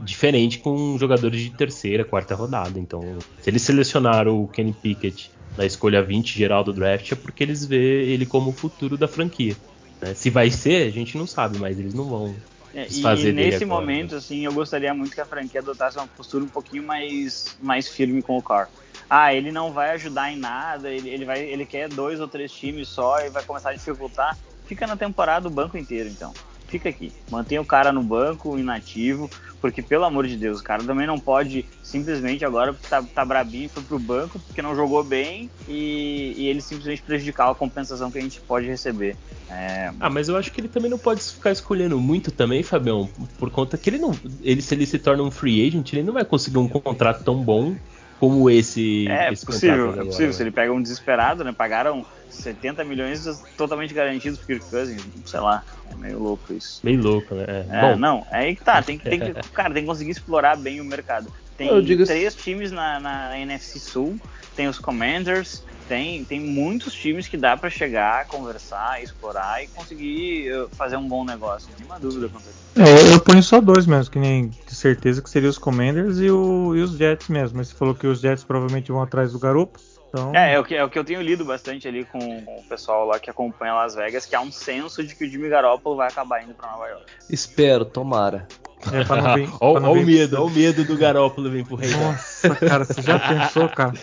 [0.03, 2.79] diferente com jogadores de terceira, quarta rodada.
[2.79, 3.01] Então,
[3.41, 7.65] se eles selecionaram o Kenny Pickett na escolha 20 geral do draft é porque eles
[7.65, 9.55] vê ele como o futuro da franquia.
[10.01, 10.13] Né?
[10.13, 12.35] Se vai ser, a gente não sabe, mas eles não vão.
[12.73, 14.17] É, e nesse agora, momento, né?
[14.17, 18.21] assim, eu gostaria muito que a franquia adotasse uma postura um pouquinho mais, mais firme
[18.21, 18.69] com o Carr.
[19.09, 22.49] Ah, ele não vai ajudar em nada, ele, ele, vai, ele quer dois ou três
[22.49, 24.37] times só e vai começar a dificultar.
[24.65, 26.33] Fica na temporada o banco inteiro, então
[26.71, 27.11] fica aqui.
[27.29, 29.29] Mantenha o cara no banco, inativo,
[29.59, 33.69] porque pelo amor de Deus, o cara também não pode simplesmente agora tá, tá brabinho,
[33.69, 38.17] foi pro banco porque não jogou bem e, e ele simplesmente prejudicar a compensação que
[38.17, 39.17] a gente pode receber.
[39.49, 39.91] É...
[39.99, 43.51] Ah, mas eu acho que ele também não pode ficar escolhendo muito também, Fabião, por
[43.51, 44.15] conta que ele não.
[44.41, 47.43] Ele, se ele se torna um free agent, ele não vai conseguir um contrato tão
[47.43, 47.75] bom
[48.21, 49.07] como esse.
[49.07, 50.27] É esse possível, é possível.
[50.27, 50.33] Né?
[50.33, 51.51] Se ele pega um desesperado, né?
[51.51, 53.25] Pagaram 70 milhões
[53.57, 56.81] totalmente garantidos pro Kirk Cousins, sei lá, é meio louco isso.
[56.83, 57.45] Meio louco, né?
[57.47, 57.97] É, é Bom.
[57.97, 60.79] não, é aí que tá, tem que, tem que, cara, tem que conseguir explorar bem
[60.79, 61.33] o mercado.
[61.57, 61.67] Tem
[62.05, 64.19] três times na, na NFC Sul,
[64.55, 70.49] tem os Commanders, tem, tem muitos times que dá para chegar, conversar, explorar e conseguir
[70.53, 71.69] uh, fazer um bom negócio.
[71.77, 72.45] Nenhuma dúvida quanto
[72.77, 76.31] é, Eu ponho só dois mesmo, que nem de certeza que seriam os Commanders e,
[76.31, 77.57] o, e os Jets mesmo.
[77.57, 79.81] Mas você falou que os Jets provavelmente vão atrás do garoto.
[80.07, 80.33] Então...
[80.33, 82.63] É, é o, que, é o que eu tenho lido bastante ali com, com, o
[82.63, 85.97] pessoal lá que acompanha Las Vegas, que há um senso de que o Jimmy Garoppolo
[85.97, 87.05] vai acabar indo pra Nova York.
[87.29, 88.47] Espero, tomara.
[88.91, 91.91] É, Olha o medo, olha o medo do Garoppolo vir pro Rei.
[91.91, 93.93] Nossa, cara, você já pensou, cara?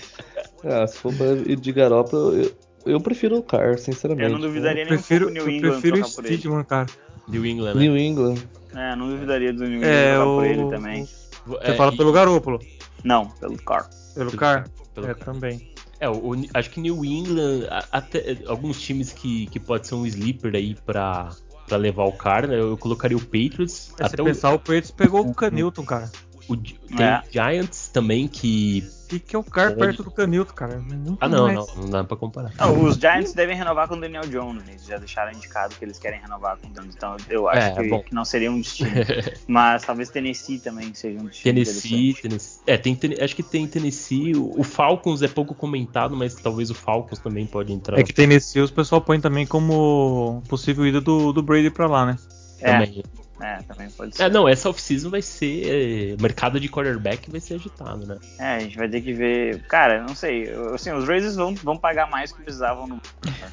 [0.64, 1.12] Ah, se for
[1.46, 2.52] ir de Garoppolo, eu,
[2.86, 4.24] eu prefiro o Car, sinceramente.
[4.24, 6.86] Eu não duvidaria eu nem prefiro, um pouco New England Eu prefiro o Steedman, cara.
[7.28, 7.80] New England, né?
[7.80, 8.36] New England.
[8.74, 10.36] É, não duvidaria do New England é, o...
[10.36, 11.08] por ele também.
[11.46, 11.96] Você é, fala e...
[11.96, 12.58] pelo Garoppolo?
[13.04, 13.88] Não, pelo Car.
[14.14, 14.68] Pelo, pelo Car?
[14.94, 15.24] Pelo é, car.
[15.24, 15.72] também.
[16.00, 20.54] É, o, acho que New England, até alguns times que, que pode ser um sleeper
[20.54, 21.30] aí pra,
[21.66, 22.60] pra levar o cara, né?
[22.60, 23.92] Eu colocaria o Patriots.
[23.98, 24.24] É, até se o...
[24.24, 26.10] pensar, o Patriots pegou o Canilton, cara.
[26.48, 27.22] O, tem é.
[27.30, 30.78] Giants também que que, que é o Car perto do Canilto, cara.
[30.78, 31.56] Nunca ah, não, mais.
[31.56, 32.52] não, não dá pra comparar.
[32.58, 34.62] Não, os Giants devem renovar com o Daniel Jones.
[34.68, 37.88] Eles já deixaram indicado que eles querem renovar com o Daniel Então eu acho é,
[37.88, 38.90] que, que, não seria um destino.
[39.48, 41.54] Mas talvez Tennessee também seja um destino.
[41.54, 42.61] Tennessee, Tennessee.
[42.66, 44.37] É, tem, acho que tem Tennessee.
[44.37, 47.98] O, Falcons é pouco comentado, mas talvez o Falcons também pode entrar.
[47.98, 52.04] É que Tennessee os pessoal põe também como possível ida do, do Brady pra lá,
[52.04, 52.16] né?
[52.61, 52.72] É.
[52.72, 53.02] Também.
[53.40, 54.22] É, também pode é, ser.
[54.24, 55.66] É, não, essa off-season vai ser.
[55.66, 58.18] É, mercado de quarterback vai ser agitado, né?
[58.38, 59.62] É, a gente vai ter que ver.
[59.68, 60.51] Cara, não sei.
[60.74, 63.01] Assim, os Raiders vão, vão pagar mais que precisavam no.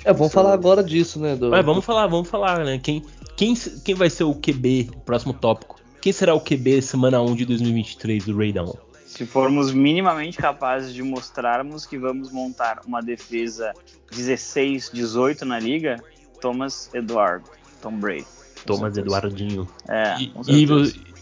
[0.03, 1.35] É, vamos falar agora disso, né?
[1.35, 1.49] Do...
[1.49, 2.79] vamos falar, vamos falar, né?
[2.81, 3.03] Quem,
[3.35, 5.79] quem, quem vai ser o QB, próximo tópico?
[6.01, 8.77] Quem será o QB semana 1 de 2023 do Raidão?
[9.05, 13.73] Se formos minimamente capazes de mostrarmos que vamos montar uma defesa
[14.11, 16.03] 16-18 na liga,
[16.41, 17.49] Thomas Eduardo,
[17.81, 18.25] Tom Brady.
[18.65, 19.67] Thomas Eduardinho.
[19.87, 20.63] É, e, e,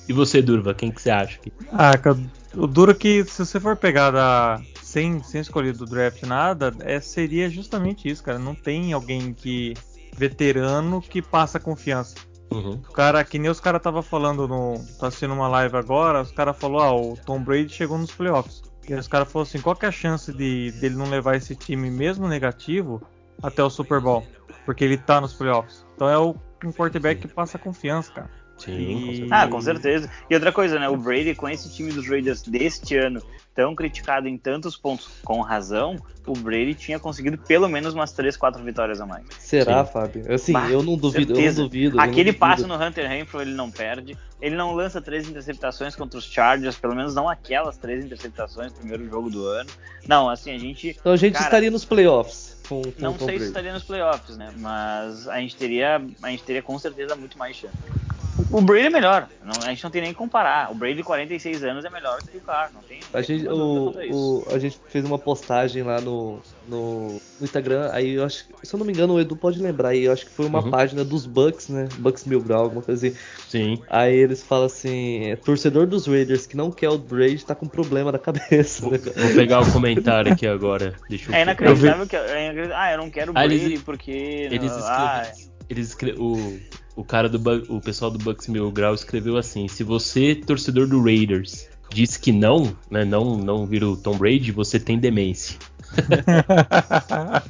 [0.10, 1.40] e, você, Durva, quem que você acha?
[1.40, 1.52] Que...
[1.72, 1.94] Ah,
[2.56, 6.74] o duro é que se você for pegar da, sem, sem escolher do draft nada,
[6.82, 8.38] é, seria justamente isso, cara.
[8.38, 9.74] Não tem alguém que
[10.16, 12.16] veterano que passa confiança.
[12.52, 12.74] Uhum.
[12.88, 14.76] O cara, que nem os caras tava falando no.
[15.00, 18.62] tá assistindo uma live agora, os caras falou, ah, o Tom Brady chegou nos playoffs.
[18.88, 21.56] E os caras falaram assim, qual que é a chance de dele não levar esse
[21.56, 23.02] time mesmo negativo
[23.42, 24.24] até o Super Bowl?
[24.66, 25.84] Porque ele tá nos playoffs.
[25.96, 26.36] Então é o
[26.68, 28.30] um quarterback que passa confiança, cara.
[28.56, 30.10] Sim, Ah, com certeza.
[30.30, 30.88] E outra coisa, né?
[30.88, 33.22] O Brady, com esse time dos Raiders deste ano,
[33.54, 35.96] tão criticado em tantos pontos com razão,
[36.26, 39.26] o Brady tinha conseguido pelo menos umas 3, 4 vitórias a mais.
[39.40, 39.92] Será, Sim.
[39.92, 40.32] Fábio?
[40.34, 41.62] Assim, Bah, eu não duvido, eu certeza.
[41.62, 41.96] não duvido.
[41.96, 42.40] eu não Aquele duvido.
[42.40, 44.16] passe no Hunter Renfro ele não perde.
[44.40, 48.78] Ele não lança três interceptações contra os Chargers, pelo menos não aquelas três interceptações no
[48.78, 49.70] primeiro jogo do ano.
[50.08, 50.90] Não, assim, a gente.
[51.00, 52.53] Então a gente Cara, estaria nos playoffs
[53.00, 54.54] Não sei se estaria nos playoffs, né?
[54.58, 57.76] Mas a gente teria, a gente teria com certeza muito mais chance.
[58.50, 60.72] O Brady é melhor, não- a gente não tem nem que comparar.
[60.72, 63.00] O Brady de 46 anos é melhor que o Carr, não tem.
[63.14, 68.14] A gente, o, o- a gente fez uma postagem lá no, no, no Instagram, aí
[68.16, 70.26] eu acho que, se eu não me engano, o Edu pode lembrar, aí eu acho
[70.26, 70.72] que foi uma Uhum.
[70.72, 71.88] página dos Bucks, né?
[72.00, 73.16] Bucks Mil Grau, alguma coisa assim.
[73.48, 73.80] Sim.
[73.88, 77.68] Aí eles falam assim: é, torcedor dos Raiders que não quer o Brady tá com
[77.68, 78.98] problema na cabeça, né?
[78.98, 80.96] Vou pegar o comentário aqui agora.
[81.08, 82.16] Deixa eu É inacreditável que.
[82.16, 84.12] é inacreditável- Ah, eu não quero o Ah, Brady eles- porque.
[84.12, 85.54] Eles ah, escreveram.
[85.70, 86.60] Eles escre- o,
[86.96, 91.02] o cara do o pessoal do Bucks Mil Grau escreveu assim: se você, torcedor do
[91.04, 95.58] Raiders, disse que não, né, não, não vira o Tom Brady, você tem demência.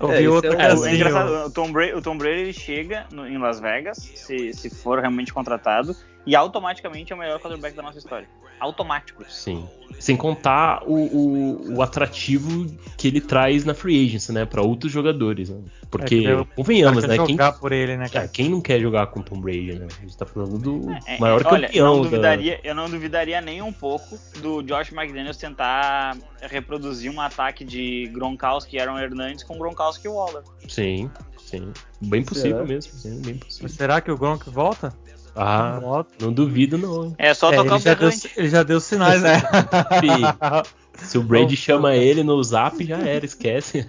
[0.00, 0.86] É, outro é o- casinho.
[0.88, 4.52] é engraçado, o Tom Brady, o Tom Brady ele chega no- em Las Vegas, se,
[4.52, 5.94] se for realmente contratado,
[6.26, 8.28] e automaticamente é o melhor quarterback da nossa história.
[8.60, 9.24] Automático.
[9.28, 9.66] Sim.
[9.98, 14.92] Sem contar o, o, o atrativo que ele traz na free agency, né, para outros
[14.92, 15.48] jogadores.
[15.50, 15.60] Né?
[15.90, 17.36] Porque, É, eu- convenhamos, né, quer quem,
[17.72, 18.28] ele, né, é, cara?
[18.28, 19.88] quem não quer jogar com o Tom Brady, né?
[19.98, 22.74] A gente tá falando do É, maior é, olha, campeão eu não da- duvidaria, eu
[22.74, 28.80] não duvidaria nem um pouco do Josh McDaniels tentar reproduzir um ataque de Gronkowski e
[28.80, 30.42] Aaron Hernandes com Gronkowski e Waller.
[30.68, 31.72] Sim, sim.
[32.00, 32.64] Bem possível Será?
[32.64, 33.62] mesmo, sim, bem possível.
[33.64, 34.92] Mas será que o Gronk volta?
[35.34, 36.10] Ah, Volta.
[36.20, 37.04] não duvido não.
[37.06, 37.14] hein?
[37.18, 39.40] É só É, tocar ele, o já deu, ele já deu sinais, né?
[40.94, 43.84] Se o Brady chama ele no zap, já era, esquece.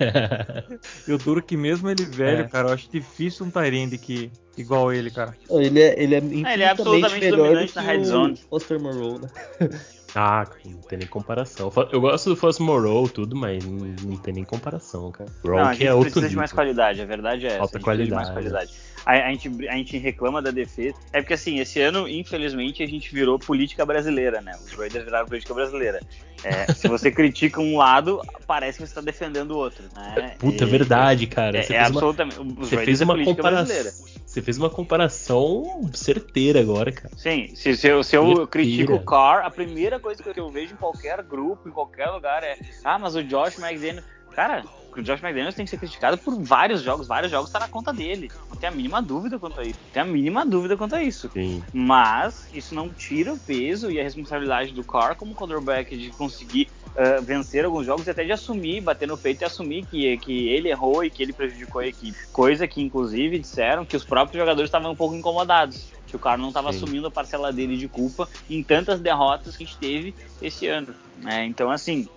[1.07, 2.47] Eu duro que mesmo ele velho, É.
[2.47, 5.35] cara, eu acho difícil um Tyrande que igual ele, cara.
[5.49, 8.37] Ele é, ele é infinitamente absolutamente melhor dominante do na red o zone.
[8.49, 9.29] Foster né?
[10.15, 11.71] ah, não tem nem comparação.
[11.91, 15.29] Eu gosto do Foss Moreau, tudo, mas não, não tem nem comparação, cara.
[15.43, 16.63] Não, a Gronk gente é outro precisa de mais nível.
[16.63, 17.57] qualidade, a verdade é essa.
[17.59, 18.73] Falta a gente precisa de mais qualidade.
[19.05, 20.95] A, a gente, a gente reclama da defesa.
[21.11, 24.57] É porque assim, esse ano, infelizmente, a gente virou política brasileira, né?
[24.65, 25.99] Os Raiders viraram política brasileira.
[26.43, 29.83] É, se você critica um lado, parece que você está defendendo o outro.
[29.95, 30.35] Né?
[30.39, 31.57] Puta, é E- verdade, cara.
[31.57, 32.39] É, Você é fez uma, absolutamente.
[32.39, 33.65] Os você fez é uma política comparação.
[33.65, 33.93] brasileira.
[34.25, 37.13] Você fez uma comparação certeira agora, cara.
[37.15, 40.73] Sim, se, se eu, se eu critico o Carr, a primeira coisa que eu vejo
[40.73, 44.05] em qualquer grupo, em qualquer lugar é: ah, mas o Josh McDaniels.
[44.35, 44.63] Cara,
[44.95, 47.91] o Josh McDaniels tem que ser criticado por vários jogos, vários jogos tá na conta
[47.91, 48.31] dele.
[48.49, 49.79] Não tem a mínima dúvida quanto a isso.
[49.85, 51.29] Não tem a mínima dúvida quanto a isso.
[51.33, 51.63] Sim.
[51.73, 56.69] Mas isso não tira o peso e a responsabilidade do Carr como quarterback de conseguir
[56.95, 60.47] ah, vencer alguns jogos e até de assumir, bater no peito e assumir que, que
[60.49, 62.17] ele errou e que ele prejudicou a equipe.
[62.31, 65.91] Coisa que, inclusive, disseram que os próprios jogadores estavam um pouco incomodados.
[66.05, 69.63] Que o Carr não estava assumindo a parcela dele de culpa em tantas derrotas que
[69.63, 70.93] a gente teve esse ano.
[71.25, 72.07] É, então, assim,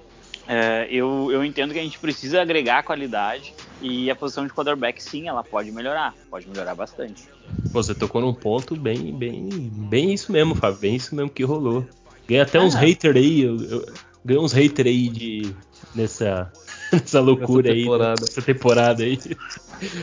[0.46, 5.02] é, eu, eu entendo que a gente precisa agregar qualidade e a posição de quarterback,
[5.02, 6.14] sim, ela pode melhorar.
[6.30, 7.24] Pode melhorar bastante.
[7.72, 10.80] Você tocou num ponto bem, bem, bem isso mesmo, Fábio.
[10.80, 11.86] Bem isso mesmo que rolou.
[12.28, 12.80] Ganhei até uns Ah.
[12.80, 13.42] haters aí.
[13.42, 13.86] Eu, eu,
[14.24, 15.54] ganhei uns haters aí de.
[15.94, 16.52] Nessa,
[16.92, 18.20] nessa loucura temporada.
[18.20, 18.20] aí.
[18.20, 19.18] Nessa temporada aí.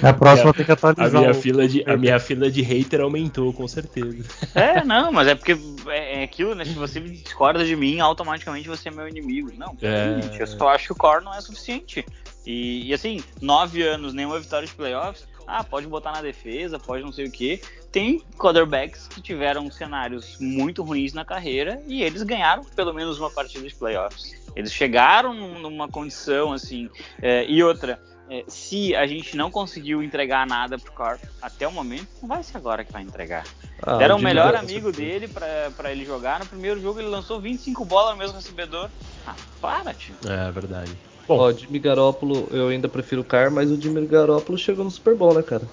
[0.01, 1.19] Na próxima tem que A atualizar.
[1.21, 4.23] minha, o- fila de, a minha fila de hater aumentou, com certeza.
[4.53, 6.63] É, não, mas é porque é, é aquilo, né?
[6.65, 9.51] Se você discorda de mim, automaticamente você é meu inimigo.
[9.57, 10.21] Não, É.
[10.21, 12.05] gente, eu só acho que o core não é suficiente.
[12.45, 15.25] E, e, assim, nove anos, nenhuma vitória de playoffs.
[15.47, 17.59] Ah, pode botar na defesa, pode não sei o que.
[17.91, 23.29] Tem quarterbacks que tiveram cenários muito ruins na carreira e eles ganharam pelo menos uma
[23.29, 24.33] partida de playoffs.
[24.55, 26.89] Eles chegaram num- numa condição assim.
[27.21, 31.71] é, e outra, é, se a gente não conseguiu entregar nada pro Carr até o
[31.71, 33.43] momento, não vai ser agora que vai entregar.
[33.81, 36.39] Ah, Deram o melhor amigo dele pra, pra ele jogar.
[36.39, 38.89] No primeiro jogo ele lançou 25 bolas no mesmo recebedor.
[39.25, 40.15] Ah, para, tio.
[40.25, 40.91] É verdade.
[41.27, 44.91] Bom, Ó, Jimmy Garoppolo, eu ainda prefiro o Carr, mas o Jimmy Garoppolo chegou no
[44.91, 45.63] Super Bowl, né, cara?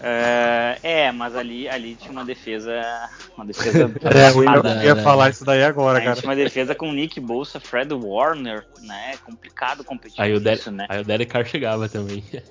[0.00, 2.72] É, é, mas ali, ali tinha uma defesa.
[3.36, 3.90] Uma defesa.
[4.14, 5.02] É, eu ia, eu ia né?
[5.02, 6.16] falar isso daí agora, Aí cara.
[6.16, 9.14] tinha uma defesa com Nick Bolsa, Fred Warner, né?
[9.24, 10.86] Complicado competir aí o, Derek, isso, né?
[10.88, 12.24] aí o Derek Carr chegava também.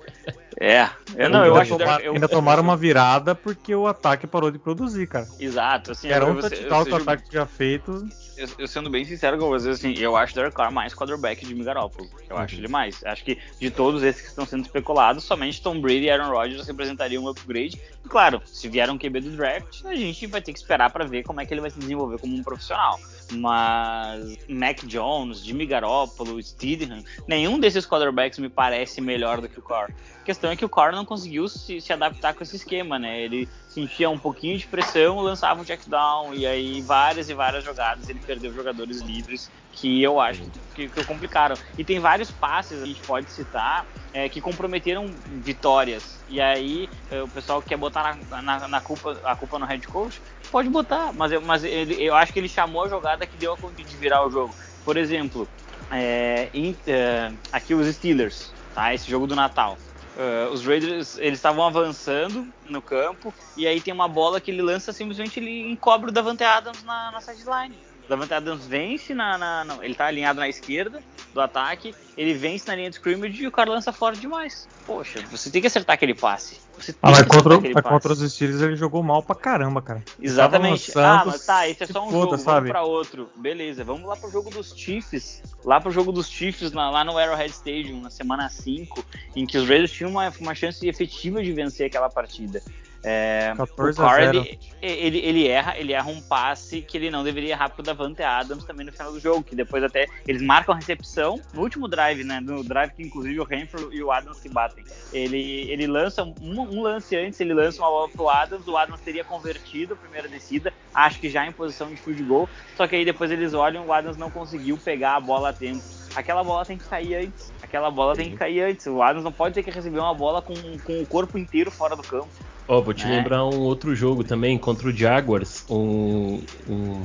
[0.60, 3.86] É, eu não, eu ainda, acho que tomar- eu- ainda tomaram uma virada porque o
[3.86, 5.28] ataque parou de produzir, cara.
[5.38, 8.08] Exato, assim, Era eu- um touchdown você que o ataque tinha feito.
[8.38, 11.54] Eu, eu, sendo bem sincero com vocês, assim, eu acho Derek Carr mais quarterback de
[11.54, 12.08] Garoppolo.
[12.28, 12.42] Eu uhum.
[12.42, 13.04] acho ele mais.
[13.04, 16.66] Acho que de todos esses que estão sendo especulados, somente Tom Brady e Aaron Rodgers
[16.66, 17.80] representariam um upgrade.
[18.04, 21.04] E claro, se vier um QB do draft, a gente vai ter que esperar para
[21.04, 22.98] ver como é que ele vai se desenvolver como um profissional.
[23.32, 29.62] Mas Mac Jones, Jimmy Garoppolo, Steedham, nenhum desses quarterbacks me parece melhor do que o
[29.62, 29.92] Carr.
[30.28, 33.18] Questão é que o Carr não conseguiu se, se adaptar com esse esquema, né?
[33.18, 37.64] Ele sentia um pouquinho de pressão, lançava um check down e aí várias e várias
[37.64, 40.42] jogadas ele perdeu jogadores livres que eu acho
[40.74, 41.56] que, que complicaram.
[41.78, 45.06] E tem vários passes a gente pode citar é, que comprometeram
[45.42, 46.22] vitórias.
[46.28, 49.88] E aí é, o pessoal quer botar na, na, na, culpa, a culpa no head
[49.88, 50.20] coach,
[50.52, 53.54] pode botar, mas, eu, mas ele, eu acho que ele chamou a jogada que deu
[53.54, 54.54] a conta de virar o jogo.
[54.84, 55.48] Por exemplo,
[55.90, 58.92] é, in, é, aqui os Steelers, tá?
[58.92, 59.78] Esse jogo do Natal.
[60.18, 64.60] Uh, os Raiders eles estavam avançando no campo e aí tem uma bola que ele
[64.60, 67.87] lança simplesmente ele encobre o Davante Adams na, na sideline.
[68.08, 71.02] Davante Adams vence na, na, na, Ele tá alinhado na esquerda
[71.34, 74.66] do ataque, ele vence na linha de scrimmage e o cara lança fora demais.
[74.86, 76.58] Poxa, você tem que acertar aquele passe.
[76.78, 80.02] Você ah, mas contra, mas contra os Steelers ele jogou mal pra caramba, cara.
[80.20, 80.90] Exatamente.
[80.96, 82.54] Ah, mas tá, esse é só um foda, jogo, sabe?
[82.56, 83.28] vamos pra outro.
[83.36, 85.42] Beleza, vamos lá pro jogo dos Chiefs.
[85.64, 89.04] Lá pro jogo dos Chiefs, lá, lá no Arrowhead Stadium, na semana 5,
[89.36, 92.62] em que os Raiders tinham uma, uma chance efetiva de vencer aquela partida.
[93.02, 97.52] É, o Carr, ele, ele, ele, erra, ele erra um passe que ele não deveria
[97.52, 100.76] errar pro Davante Adams também no final do jogo, que depois até eles marcam a
[100.76, 102.40] recepção no último drive, né?
[102.40, 104.84] No drive que inclusive o Renfrew e o Adams se batem.
[105.12, 109.00] Ele, ele lança um, um, lance antes, ele lança uma bola pro Adams, o Adams
[109.00, 112.96] teria convertido a primeira descida, acho que já em posição de field goal, só que
[112.96, 115.82] aí depois eles olham, o Adams não conseguiu pegar a bola a tempo.
[116.14, 117.52] Aquela bola tem que cair antes.
[117.68, 118.22] Aquela bola Sim.
[118.22, 118.86] tem que cair antes.
[118.86, 120.54] O Adams não pode ter que receber uma bola com,
[120.84, 122.28] com o corpo inteiro fora do campo.
[122.66, 123.16] Ó, oh, vou te né?
[123.16, 125.66] lembrar um outro jogo também contra o Jaguars.
[125.68, 127.02] Um, um,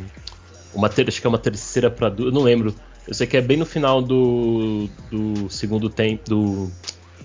[0.74, 2.74] uma ter, acho que é uma terceira para duas, não lembro.
[3.06, 6.72] Eu sei que é bem no final do, do segundo tempo, do,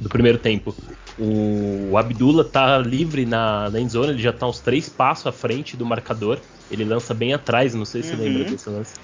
[0.01, 0.75] do primeiro tempo.
[1.17, 5.33] O, o Abdullah tá livre na, na endzone, ele já tá uns três passos à
[5.33, 6.41] frente do marcador.
[6.71, 8.19] Ele lança bem atrás, não sei se uhum.
[8.19, 8.95] lembra desse lance.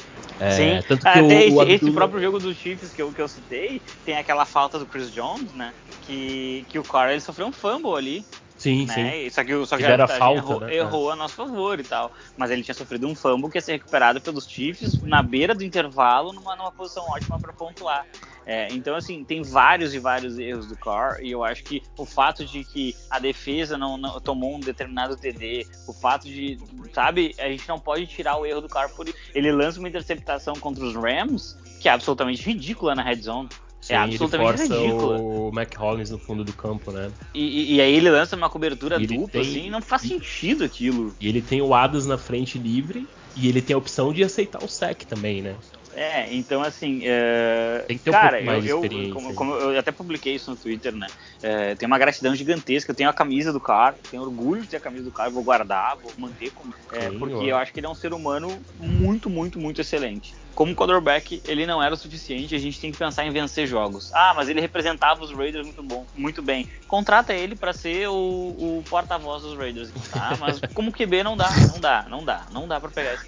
[0.44, 1.74] É, Sim, tanto que Até o, esse, o Abdullah...
[1.74, 5.10] esse, próprio jogo dos Chiefs que eu, que eu citei, tem aquela falta do Chris
[5.10, 5.72] Jones, né?
[6.02, 8.24] Que, que o Carr ele sofreu um fumble ali.
[8.58, 8.94] Sim, né?
[8.94, 9.30] sim.
[9.30, 10.74] Só que, só que a, falta, errou, né?
[10.74, 12.12] errou a nosso favor e tal.
[12.36, 15.64] Mas ele tinha sofrido um fumble que ia ser recuperado pelos Chiefs na beira do
[15.64, 18.04] intervalo, numa, numa posição ótima para pontuar.
[18.46, 22.04] É, então, assim, tem vários e vários erros do Carr, e eu acho que o
[22.04, 26.58] fato de que a defesa não, não, tomou um determinado TD, o fato de,
[26.92, 29.16] sabe, a gente não pode tirar o erro do Carr por isso.
[29.34, 33.48] Ele lança uma interceptação contra os Rams, que é absolutamente ridícula na red zone.
[33.80, 35.48] Sim, é absolutamente ele força ridículo.
[35.48, 37.12] o Mac Hollins no fundo do campo, né?
[37.34, 39.40] E, e, e aí ele lança uma cobertura dupla, tem...
[39.42, 41.14] assim, não faz sentido aquilo.
[41.20, 44.64] E ele tem o Adams na frente livre e ele tem a opção de aceitar
[44.64, 45.54] o sec também, né?
[45.96, 47.84] É, então assim, é...
[47.86, 50.94] tem que ter cara, um mais eu, como, como, eu até publiquei isso no Twitter,
[50.94, 51.06] né?
[51.42, 52.90] É, tem uma gratidão gigantesca.
[52.90, 55.42] Eu tenho a camisa do cara, tenho orgulho de ter a camisa do cara, vou
[55.42, 59.30] guardar, vou manter como, é, porque eu acho que ele é um ser humano muito,
[59.30, 60.34] muito, muito excelente.
[60.54, 62.54] Como quarterback, ele não era o suficiente.
[62.54, 64.12] A gente tem que pensar em vencer jogos.
[64.14, 66.70] Ah, mas ele representava os Raiders muito bom, muito bem.
[66.86, 70.36] Contrata ele para ser o, o porta-voz dos Raiders, tá?
[70.38, 73.26] Mas como QB não dá, não dá, não dá, não dá para pegar esse.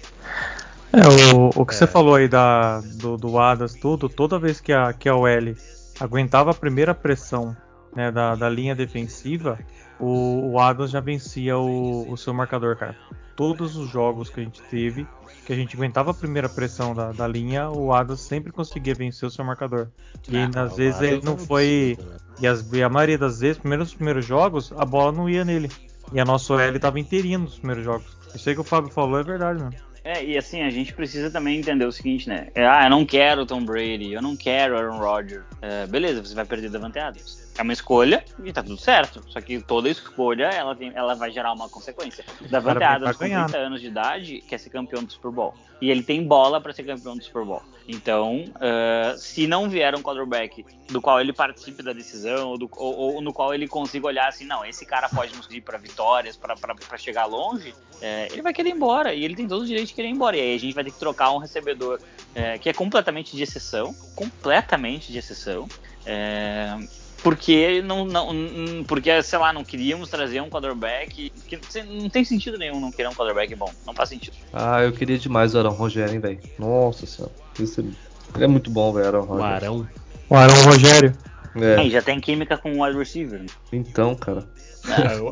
[0.93, 1.77] É, o, o que é.
[1.77, 5.55] você falou aí da, do, do Adas, tudo, toda vez que a, que a OL
[5.99, 7.55] aguentava a primeira pressão
[7.95, 9.59] né, da, da linha defensiva,
[9.99, 12.95] o, o Adams já vencia o, o seu marcador, cara.
[13.35, 15.07] Todos os jogos que a gente teve,
[15.45, 19.27] que a gente aguentava a primeira pressão da, da linha, o Adams sempre conseguia vencer
[19.27, 19.89] o seu marcador.
[20.27, 21.97] E ah, às vezes ele não foi.
[21.99, 22.17] Né?
[22.41, 25.69] E, as, e a maioria das vezes, primeiros primeiros jogos, a bola não ia nele.
[26.11, 28.17] E a nossa OL estava inteirinha nos primeiros jogos.
[28.33, 29.86] Isso aí que o Fábio falou é verdade, mano.
[30.07, 32.47] É, e assim, a gente precisa também entender o seguinte, né?
[32.55, 35.43] É, ah, eu não quero Tom Brady, eu não quero Aaron Rodgers.
[35.61, 37.51] É, beleza, você vai perder Davante Adams.
[37.57, 39.21] É uma escolha e tá tudo certo.
[39.27, 42.23] Só que toda escolha, ela, tem, ela vai gerar uma consequência.
[42.49, 43.57] Davante Adams, com 30 né?
[43.57, 45.53] anos de idade, quer ser campeão do Super Bowl.
[45.81, 47.61] E ele tem bola para ser campeão do Super Bowl.
[47.87, 52.69] Então, uh, se não vier um quarterback do qual ele participe da decisão, ou, do,
[52.75, 55.77] ou, ou, no qual ele consiga olhar assim, não, esse cara pode nos ir para
[55.77, 59.13] vitórias, para chegar longe, é, ele vai querer ir embora.
[59.13, 60.35] E ele tem todo o direito de querer ir embora.
[60.35, 61.99] E aí a gente vai ter que trocar um recebedor
[62.35, 65.67] é, que é completamente de exceção completamente de exceção.
[66.05, 66.77] É,
[67.23, 72.57] porque não, não porque sei lá não queríamos trazer um quarterback que não tem sentido
[72.57, 75.71] nenhum não querer um quarterback bom não faz sentido ah eu queria demais o Arão
[75.71, 79.87] Rogério hein velho nossa senhora ele é muito bom velho o Arão
[80.29, 81.13] o Arão Rogério
[81.55, 81.87] é.
[81.87, 81.89] é.
[81.89, 84.47] já tem química com o wide receiver então cara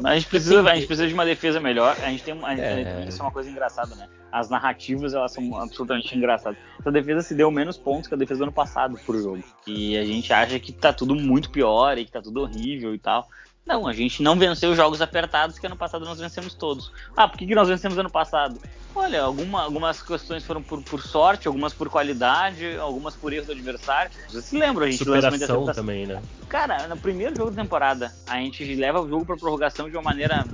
[0.04, 1.96] a, gente precisa, a gente precisa de uma defesa melhor.
[2.04, 3.06] A gente tem uma, É.
[3.08, 4.08] Isso é uma coisa engraçada, né?
[4.32, 6.60] As narrativas elas são absolutamente engraçadas.
[6.80, 9.42] Essa defesa se deu menos pontos que a defesa do ano passado por jogo.
[9.66, 13.00] E a gente acha que tá tudo muito pior e que tá tudo horrível e
[13.00, 13.30] tal.
[13.66, 16.92] Não, a gente não venceu jogos apertados que ano passado nós vencemos todos.
[17.18, 18.60] Ah, por que, que nós vencemos ano passado?
[18.94, 23.52] Olha, alguma- algumas questões foram por, por sorte, algumas por qualidade, algumas por erro do
[23.54, 24.12] adversário.
[24.30, 25.00] Você se lembra, a gente
[25.34, 26.22] Superação também, né?
[26.48, 30.04] Cara, no primeiro jogo da temporada, a gente leva o jogo pra prorrogação de uma
[30.04, 30.46] maneira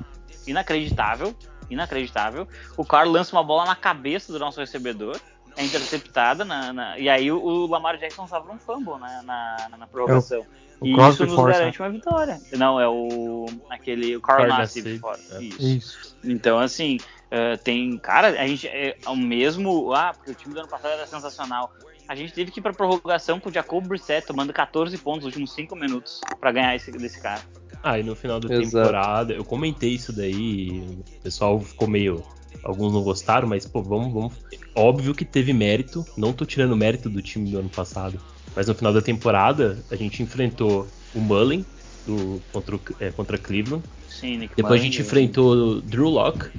[0.48, 1.36] inacreditável.
[1.70, 2.48] Inacreditável.
[2.78, 5.20] O Carlos lança uma bola na cabeça do nosso recebedor.
[5.58, 9.78] É interceptada, na, na- e aí o, o Lamar Jackson sofre um fumble na, na,
[9.80, 10.46] na prorrogação.
[10.82, 12.42] O e Crosby isso nos força, garante uma vitória.
[12.54, 13.46] Não, é o.
[13.70, 14.16] aquele.
[14.18, 15.20] O Carl Nassib fora.
[15.34, 15.44] é.
[15.44, 15.62] Isso.
[15.62, 16.18] Isso.
[16.24, 16.98] Então, assim,
[17.30, 17.98] eh, tem.
[18.00, 18.68] Cara, a gente.
[18.68, 19.94] É, o mesmo.
[19.94, 21.72] Ah, porque o time do ano passado era sensacional.
[22.08, 25.26] A gente teve que ir pra prorrogação com o Jacob Brissett tomando 14 pontos nos
[25.28, 27.42] últimos 5 minutos pra ganhar esse, desse cara.
[27.84, 28.86] Ah, e no final da Exato.
[28.86, 30.84] temporada, eu comentei isso daí,
[31.18, 32.24] o pessoal ficou meio.
[32.64, 34.34] Alguns não gostaram, mas, pô, vamos, vamos.
[34.76, 38.20] Óbvio que teve mérito, não tô tirando mérito do time do ano passado.
[38.56, 41.66] Mas no final da temporada, a gente enfrentou o Mullen
[42.06, 43.84] do, contra, o- é, contra Cleveland.
[44.08, 46.50] Sim, Nick Depois a Mullen, gente enfrentou o Drew Locke,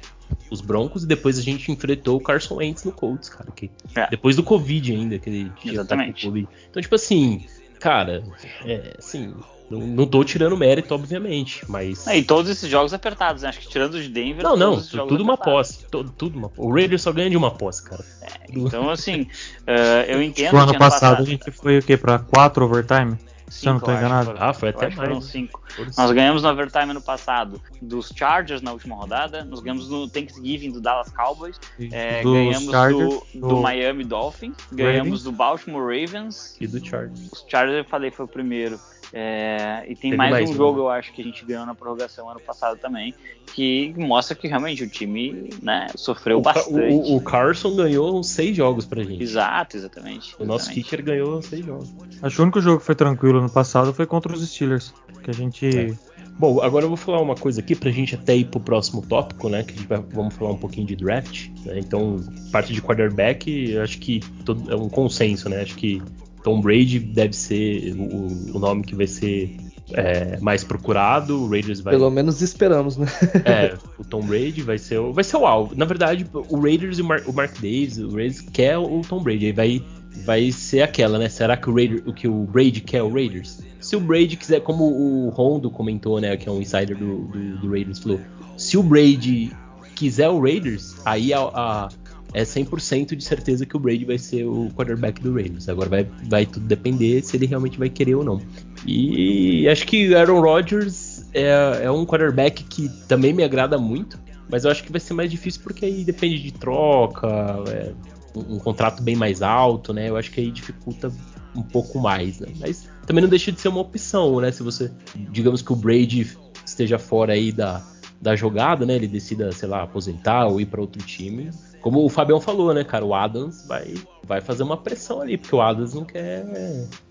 [0.51, 3.51] os Broncos, e depois a gente enfrentou o Carson Wentz no Colts, cara.
[3.53, 4.09] Que, É.
[4.11, 6.23] Depois do Covid ainda, que ele tinha Exatamente.
[6.23, 6.49] com Covid.
[6.71, 7.45] Então, tipo assim,
[7.79, 8.23] cara,
[8.65, 9.35] é, assim,
[9.79, 12.07] não, não tô tirando mérito, obviamente, mas.
[12.07, 13.49] É, e todos esses jogos apertados, né?
[13.49, 14.43] Acho que tirando os de Denver.
[14.43, 15.77] Não, não, tudo uma apertados.
[15.77, 15.87] posse.
[15.91, 18.05] to- Tudo uma, o Raiders só ganha de uma posse, cara.
[18.49, 19.27] Então, assim,
[19.67, 21.97] eh, eu entendo No ano que passado a gente foi o quê?
[21.97, 23.17] Pra 4 overtime?
[23.49, 24.27] Se eu não Cinco, tô enganado.
[24.29, 24.43] foram.
[24.43, 25.27] Ah, foi até que foram mais.
[25.27, 25.61] cinco.
[25.69, 26.15] Foram Nós cinco.
[26.15, 30.81] ganhamos no overtime ano passado dos Chargers na última rodada, nós ganhamos no Thanksgiving do
[30.81, 36.67] Dallas Cowboys, é, ganhamos Chargers, do, do do Miami Dolphins, ganhamos do Baltimore Ravens, E
[36.67, 37.31] do Chargers.
[37.31, 38.81] os Chargers eu falei foi o primeiro.
[39.13, 40.85] É, e tem Teve mais, mais um um, jogo, né?
[40.85, 43.15] eu acho, que a gente ganhou na prorrogação ano passado também,
[43.55, 46.95] que mostra que realmente o time né, sofreu O, bastante.
[46.95, 49.23] o- o Carson ganhou uns seis jogos pra gente.
[49.23, 50.35] Exato, exatamente.
[50.39, 50.85] O nosso exatamente.
[50.85, 51.93] kicker ganhou seis jogos.
[52.23, 54.95] Acho que o único jogo que foi tranquilo no passado foi contra os Steelers.
[55.23, 55.67] Que a gente.
[55.67, 56.13] É.
[56.39, 59.51] Bom, agora eu vou falar uma coisa aqui pra gente até ir pro próximo tópico,
[59.51, 59.63] né?
[59.63, 61.49] Que a gente vai, vamos falar um pouquinho de draft.
[61.67, 62.19] né, Então,
[62.51, 65.61] parte de quarterback, eu acho que todo- é um consenso, né?
[65.61, 66.01] Acho que
[66.43, 69.57] Tom Brady deve ser o, o nome que vai ser
[69.93, 71.43] é, mais procurado.
[71.45, 71.95] O Raiders vai.
[71.95, 73.07] Pelo menos esperamos, né?
[73.45, 75.75] É, o Tom Brady vai ser o, vai ser o alvo.
[75.77, 79.23] Na verdade, o Raiders e o, Mar- o Mark Davis, o Raiders quer o Tom
[79.23, 79.47] Brady.
[79.47, 79.83] Aí vai,
[80.25, 81.29] vai ser aquela, né?
[81.29, 83.61] Será que o, Raider, o que o Brady quer o Raiders?
[83.81, 86.37] Se o Brady quiser, como o Rondo comentou, né?
[86.37, 88.21] Que é um insider do, do, do Raiders, falou:
[88.57, 89.51] se o Brady
[89.97, 91.89] quiser o Raiders, aí a, a-
[92.35, 95.69] é 100% de certeza que o Brady vai ser o quarterback do Raiders.
[95.69, 98.41] Agora vai, vai tudo depender se ele realmente vai querer ou não.
[98.87, 104.19] E acho que Aaron Rodgers é, é um quarterback que também me agrada muito,
[104.51, 107.29] mas eu acho que vai ser mais difícil porque aí depende de troca,
[107.69, 107.93] é,
[108.35, 110.09] um, um contrato bem mais alto, né?
[110.09, 111.13] Eu acho que aí dificulta
[111.55, 112.49] um pouco mais, né?
[112.59, 114.51] Mas também não deixa de ser uma opção, né?
[114.51, 114.91] Se você,
[115.31, 117.85] digamos que o Brady esteja fora aí da,
[118.21, 118.95] da jogada, né?
[118.95, 121.51] Ele decida, sei lá, aposentar ou ir para outro time.
[121.83, 123.05] Como o Fabião falou, né, cara?
[123.05, 126.47] O Adams vai, vai fazer uma pressão ali, porque o Adams não quer,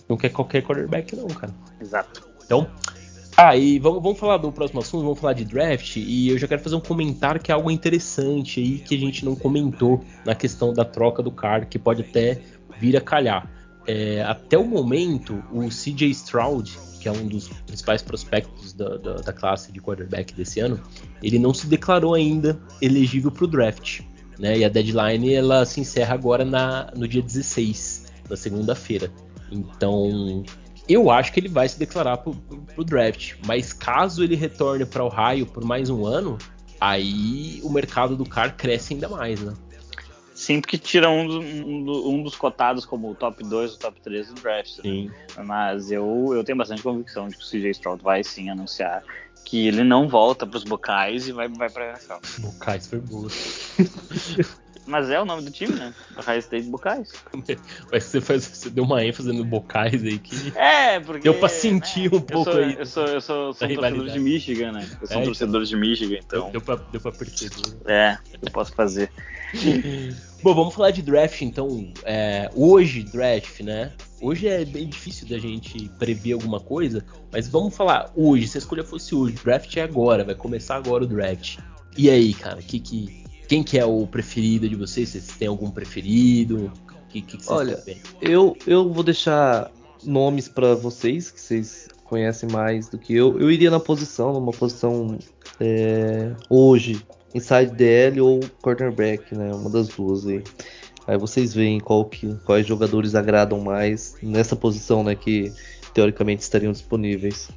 [0.08, 1.54] não quer qualquer quarterback, não, cara.
[1.80, 2.28] Exato.
[2.46, 2.68] Então,
[3.36, 6.48] ah, e vamos, vamos falar do próximo assunto, vamos falar de draft, e eu já
[6.48, 10.36] quero fazer um comentário que é algo interessante aí que a gente não comentou na
[10.36, 12.42] questão da troca do cara, que pode até
[12.80, 13.50] vir a calhar.
[13.88, 19.14] É, até o momento, o CJ Stroud, que é um dos principais prospectos da, da,
[19.16, 20.80] da classe de quarterback desse ano,
[21.24, 24.02] ele não se declarou ainda elegível para o draft.
[24.42, 24.58] Né?
[24.58, 29.12] E a deadline ela se encerra agora na, no dia 16, na segunda-feira.
[29.52, 30.44] Então,
[30.90, 33.36] eu acho que ele vai se declarar pro, pro, pro draft.
[33.46, 36.40] Mas caso ele retorne para Ohio por mais um ano,
[36.80, 39.54] aí o mercado do cara cresce ainda mais, né?
[40.34, 44.30] Sim, porque tira um, um um dos cotados como o top 2 ou top 3
[44.30, 44.78] do draft.
[44.78, 44.82] né?
[44.82, 45.12] Sim.
[45.46, 49.04] Mas eu, eu tenho bastante convicção de que o CJ Stroud vai sim anunciar
[49.44, 52.14] que ele não volta para os Bocais e vai, vai para a NFL.
[52.40, 53.30] Bocais foi boa.
[54.86, 55.94] Mas é o nome do time, né?
[56.18, 57.12] Ohio State Bocais.
[57.92, 60.58] Mas você, faz, você deu uma ênfase no Bocais aí que.
[60.58, 61.24] É, porque.
[61.24, 64.10] Deu pra sentir um eu pouco sou, aí Eu sou, eu sou, sou um torcedor
[64.10, 64.90] de Michigan, né?
[65.00, 66.50] Eu sou É, um torcedor de Michigan, então.
[66.52, 67.78] Deu, pra, deu pra perceber.
[67.86, 69.12] É, eu posso fazer.
[70.42, 71.92] Bom, vamos falar de draft então.
[72.04, 73.92] É, hoje, draft, né?
[74.20, 78.48] Hoje é bem difícil da gente prever alguma coisa, mas vamos falar hoje.
[78.48, 81.58] Se a escolha fosse hoje, draft é agora, vai começar agora o draft.
[81.98, 83.21] E aí, cara, que, que,
[83.52, 85.10] quem que é o preferido de vocês?
[85.10, 86.72] Vocês têm algum preferido?
[87.10, 87.84] Que, que, Olha?
[88.22, 89.70] Eu, eu vou deixar
[90.06, 93.38] nomes pra vocês, que vocês conhecem mais do que eu.
[93.38, 95.20] Eu iria na posição, numa posição
[95.60, 99.54] é, hoje, inside DL ou cornerback, né?
[99.54, 100.42] Uma das duas aí.
[101.06, 105.14] Aí vocês veem qual que, quais jogadores agradam mais nessa posição, né?
[105.14, 105.52] Que
[105.94, 107.50] teoricamente estariam disponíveis.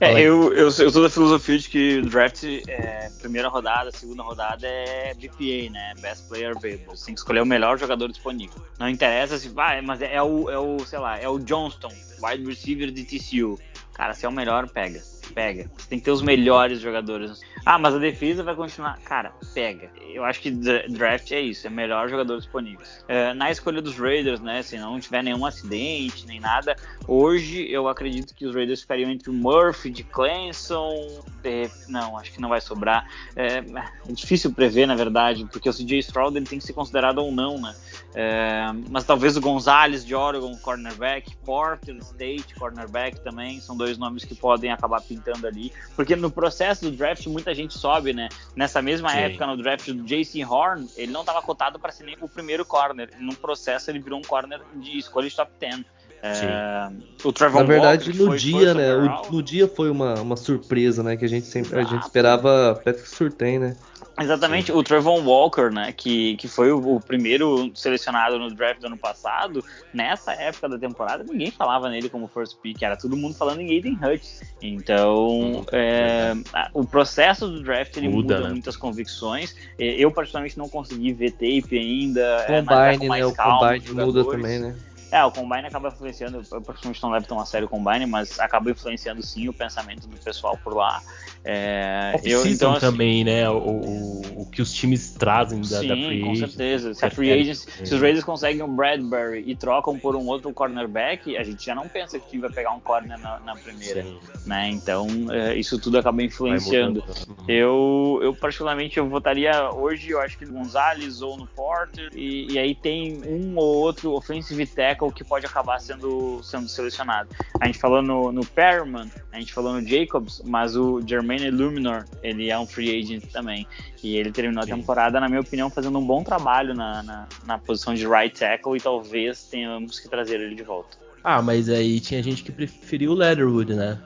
[0.00, 4.66] É, eu, eu, eu sou da filosofia de que draft, é, primeira rodada, segunda rodada
[4.66, 5.94] é BPA, né?
[6.00, 6.86] Best Player Available.
[6.96, 8.60] Você tem que escolher o melhor jogador disponível.
[8.78, 11.38] Não interessa se vai, ah, mas é, é, o, é o, sei lá, é o
[11.38, 11.92] Johnston,
[12.22, 13.58] wide receiver de TCU.
[13.94, 15.00] Cara, se é o melhor, pega
[15.32, 15.70] pega.
[15.76, 17.40] Você tem que ter os melhores jogadores.
[17.74, 18.98] Ah, mas a defesa vai continuar.
[19.00, 19.90] Cara, pega.
[20.12, 22.84] Eu acho que draft é isso, é melhor jogador disponível.
[23.08, 26.76] É, na escolha dos Raiders, né, se não tiver nenhum acidente, nem nada,
[27.08, 31.22] hoje eu acredito que os Raiders ficariam entre o Murphy de Clemson.
[31.42, 31.70] De...
[31.88, 33.08] Não, acho que não vai sobrar.
[33.34, 33.64] É, é,
[34.12, 37.58] difícil prever, na verdade, porque o CJ Stroud ele tem que ser considerado ou não,
[37.58, 37.74] né?
[38.14, 44.24] É, mas talvez o Gonzalez de Oregon, cornerback, Porter State, cornerback também, são dois nomes
[44.24, 48.28] que podem acabar pintando ali, porque no processo do draft muita gente sobe, né?
[48.54, 49.18] Nessa mesma Sim.
[49.18, 52.64] época, no draft do Jason Horn, ele não estava cotado para ser nem o primeiro
[52.64, 53.10] corner.
[53.18, 55.84] No processo, ele virou um corner de escolha de top 10.
[56.26, 56.90] É,
[57.22, 58.94] o Trevor Na verdade, Walker, no foi, dia, foi né?
[58.94, 61.18] O, no dia foi uma, uma surpresa, né?
[61.18, 63.76] Que a gente sempre a gente esperava Patrick Surtain, né?
[64.20, 64.78] Exatamente, Sim.
[64.78, 68.96] o Trevor Walker, né, que, que foi o, o, primeiro selecionado no draft do ano
[68.96, 73.60] passado, nessa época da temporada, ninguém falava nele como first pick, era todo mundo falando
[73.60, 74.42] em Aiden Hutch.
[74.62, 76.32] Então, é,
[76.72, 78.52] o processo do draft ele muda, muda né?
[78.52, 79.54] muitas convicções.
[79.78, 82.20] Eu, particularmente, não consegui ver tape ainda.
[82.48, 83.26] É, combine, é, né?
[83.26, 84.76] O combine muda também, né?
[85.14, 88.40] É, o Combine acaba influenciando, eu praticamente não levo tão a sério o Combine, mas
[88.40, 91.00] acaba influenciando sim o pensamento do pessoal por lá.
[91.46, 93.48] É, eu, então, assim, também, né?
[93.50, 96.94] O, o, o, que os times trazem da, sim, da Free com certeza.
[96.94, 97.84] Se, a free agents, é.
[97.84, 101.74] se os Raiders conseguem um Bradbury e trocam por um outro cornerback, a gente já
[101.74, 104.02] não pensa que o time vai pegar um corner na, na primeira.
[104.02, 104.18] Sim.
[104.46, 104.70] Né?
[104.70, 107.04] Então, é, isso tudo acaba influenciando.
[107.46, 112.52] Eu, eu, particularmente, eu votaria hoje, eu acho que no Gonzalez ou no Porter, e,
[112.52, 117.28] e aí tem um ou outro offensive tackle que pode acabar sendo, sendo selecionado.
[117.60, 122.04] A gente falou no, no Perman, a gente falou no Jacobs, mas o Jermaine Illuminor,
[122.22, 123.66] ele é um free agent também.
[124.02, 127.58] E ele terminou a temporada, na minha opinião, fazendo um bom trabalho na, na, na
[127.58, 130.98] posição de right tackle e talvez tenhamos que trazer ele de volta.
[131.22, 133.98] Ah, mas aí tinha gente que preferiu o Leatherwood, né?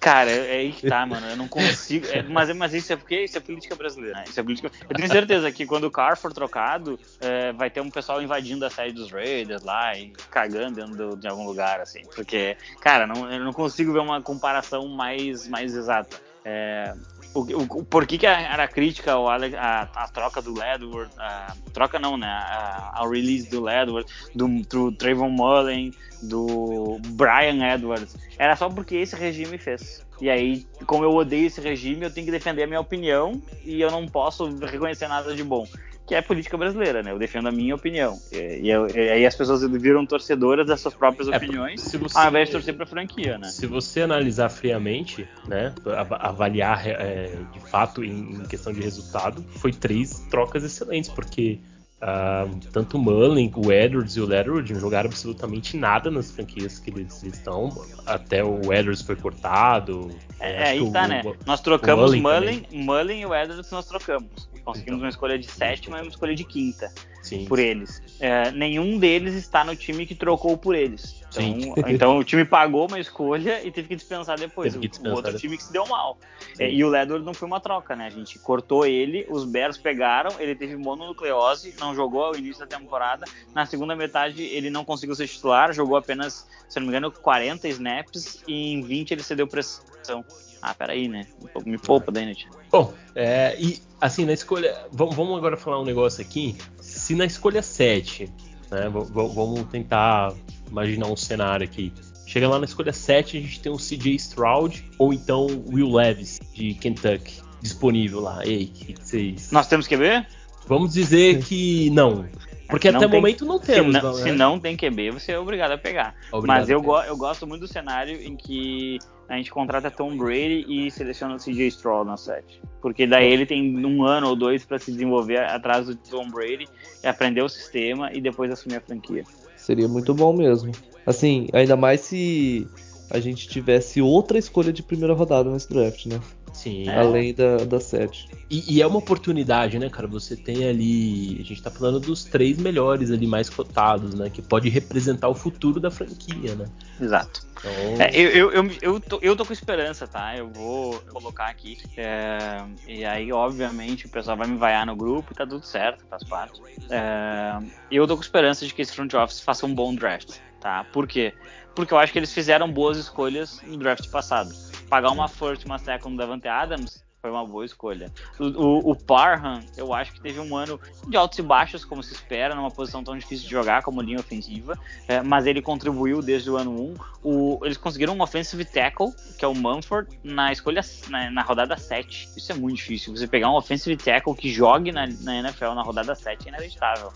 [0.00, 1.26] Cara, é aí que tá, mano.
[1.28, 2.06] Eu não consigo.
[2.08, 4.18] É, mas, mas isso é porque isso é política brasileira.
[4.18, 4.24] Né?
[4.28, 4.70] Isso é política...
[4.88, 8.66] Eu tenho certeza que quando o Car for trocado, é, vai ter um pessoal invadindo
[8.66, 12.02] a sede dos Raiders lá e cagando dentro de algum lugar, assim.
[12.14, 16.20] Porque, cara, não, eu não consigo ver uma comparação mais, mais exata.
[16.44, 16.92] É,
[17.34, 21.98] o, o, por que, que era crítica ao a, a, troca do Ledward, a, troca
[21.98, 22.28] não, né?
[22.28, 25.92] A, release do Ledward, do, do Trayvon Mullen,
[26.22, 30.04] do Brian Edwards, era só porque esse regime fez.
[30.20, 33.80] E aí, como eu odeio esse regime, eu tenho que defender a minha opinião e
[33.80, 35.66] eu não posso reconhecer nada de bom
[36.06, 37.12] que é política brasileira, né?
[37.12, 38.18] Eu defendo a minha opinião.
[38.30, 42.52] E, aí as pessoas viram torcedoras das suas próprias é, opiniões, você, ao invés de
[42.52, 43.48] torcer para a franquia, né?
[43.48, 45.74] Se você analisar friamente, né,
[46.20, 51.58] avaliar é, de fato em, em, questão de resultado, foi três trocas excelentes, porque
[52.02, 56.78] uh, tanto o Mullen, o Edwards e o Leatherwood não jogaram absolutamente nada nas franquias
[56.78, 57.70] que eles estão.
[58.04, 60.10] Até o Edwards foi cortado.
[60.38, 61.22] É, é aí tá, o, né?
[61.46, 64.53] Nós trocamos o Mullen, Mullen, Mullen e o Edwards nós trocamos.
[64.64, 65.04] Conseguimos então.
[65.04, 66.90] uma escolha de sétima e uma escolha de quinta
[67.22, 67.44] Sim.
[67.44, 68.02] por eles.
[68.18, 71.22] É, nenhum deles está no time que trocou por eles.
[71.36, 74.74] Então, então, o time pagou uma escolha e teve que dispensar depois.
[74.74, 75.40] Que dispensar o outro depois.
[75.40, 76.16] time que se deu mal.
[76.58, 78.06] É, e o Ledward não foi uma troca, né?
[78.06, 82.78] A gente cortou ele, os Bears pegaram, ele teve mononucleose, não jogou ao início da
[82.78, 83.26] temporada.
[83.54, 87.68] Na segunda metade ele não conseguiu ser titular, jogou apenas, se não me engano, 40
[87.68, 90.24] snaps e em 20 ele cedeu pressão.
[90.64, 91.26] Ah, peraí, né?
[91.66, 92.48] Me poupa, Dennett.
[92.72, 94.74] Bom, é, e assim, na escolha.
[94.90, 96.56] Vamos agora falar um negócio aqui.
[96.80, 98.32] Se na escolha 7,
[98.70, 98.88] né?
[98.88, 100.32] Vamos tentar
[100.66, 101.92] imaginar um cenário aqui.
[102.26, 106.40] Chega lá na escolha 7, a gente tem o CJ Stroud ou então Will Levis,
[106.54, 108.40] de Kentucky, disponível lá.
[108.42, 109.52] Ei, o que, vocês.
[109.52, 110.26] Nós temos que ver?
[110.66, 112.24] Vamos dizer que não.
[112.68, 113.94] Porque não até o momento não temos.
[113.94, 114.22] Se não, não, né?
[114.22, 116.14] se não tem QB, você é obrigado a pegar.
[116.32, 118.98] Obrigado Mas eu, go eu gosto muito do cenário em que
[119.28, 122.60] a gente contrata Tom Brady e seleciona o CJ Stroll na 7.
[122.80, 126.66] Porque daí ele tem um ano ou dois para se desenvolver atrás do Tom Brady
[127.02, 129.24] e aprender o sistema e depois assumir a franquia.
[129.56, 130.72] Seria muito bom mesmo.
[131.06, 132.66] Assim, ainda mais se
[133.10, 136.20] a gente tivesse outra escolha de primeira rodada nesse draft, né?
[136.54, 136.88] Sim.
[136.88, 138.28] Além da, da 7.
[138.48, 140.06] E, e, é uma oportunidade, né, cara?
[140.06, 141.36] Você tem ali.
[141.40, 144.30] A gente tá falando dos três melhores ali, mais cotados, né?
[144.30, 146.66] Que pode representar o futuro da franquia, né?
[147.00, 147.44] Exato.
[147.58, 148.06] Então...
[148.06, 150.36] É, eu, eu, eu, eu, tô, eu tô com esperança, tá?
[150.36, 151.76] Eu vou colocar aqui.
[151.96, 156.04] É, e aí, obviamente, o pessoal vai me vaiar no grupo e tá tudo certo,
[156.08, 156.62] faz parte.
[156.88, 157.58] É,
[157.90, 160.84] eu tô com esperança de que esse front office faça um bom draft, tá?
[160.92, 161.34] Por quê?
[161.34, 161.54] Porque
[161.92, 164.50] eu acho que eles fizeram boas escolhas no draft passado.
[164.88, 168.12] Pagar uma first uma second da Davante Adams foi uma boa escolha.
[168.38, 172.02] O, o, o, Parham, eu acho que teve um ano de altos e baixos, como
[172.02, 176.20] se espera, numa posição tão difícil de jogar como linha ofensiva, é, mas ele contribuiu
[176.20, 176.94] desde o ano 1.
[177.22, 181.78] O, eles conseguiram um offensive tackle, que é o Mumford, na escolha na, na, rodada
[181.78, 182.28] 7.
[182.36, 183.16] Isso é muito difícil.
[183.16, 187.10] Você pegar um offensive tackle que jogue na, na NFL na rodada 7 é inacreditável.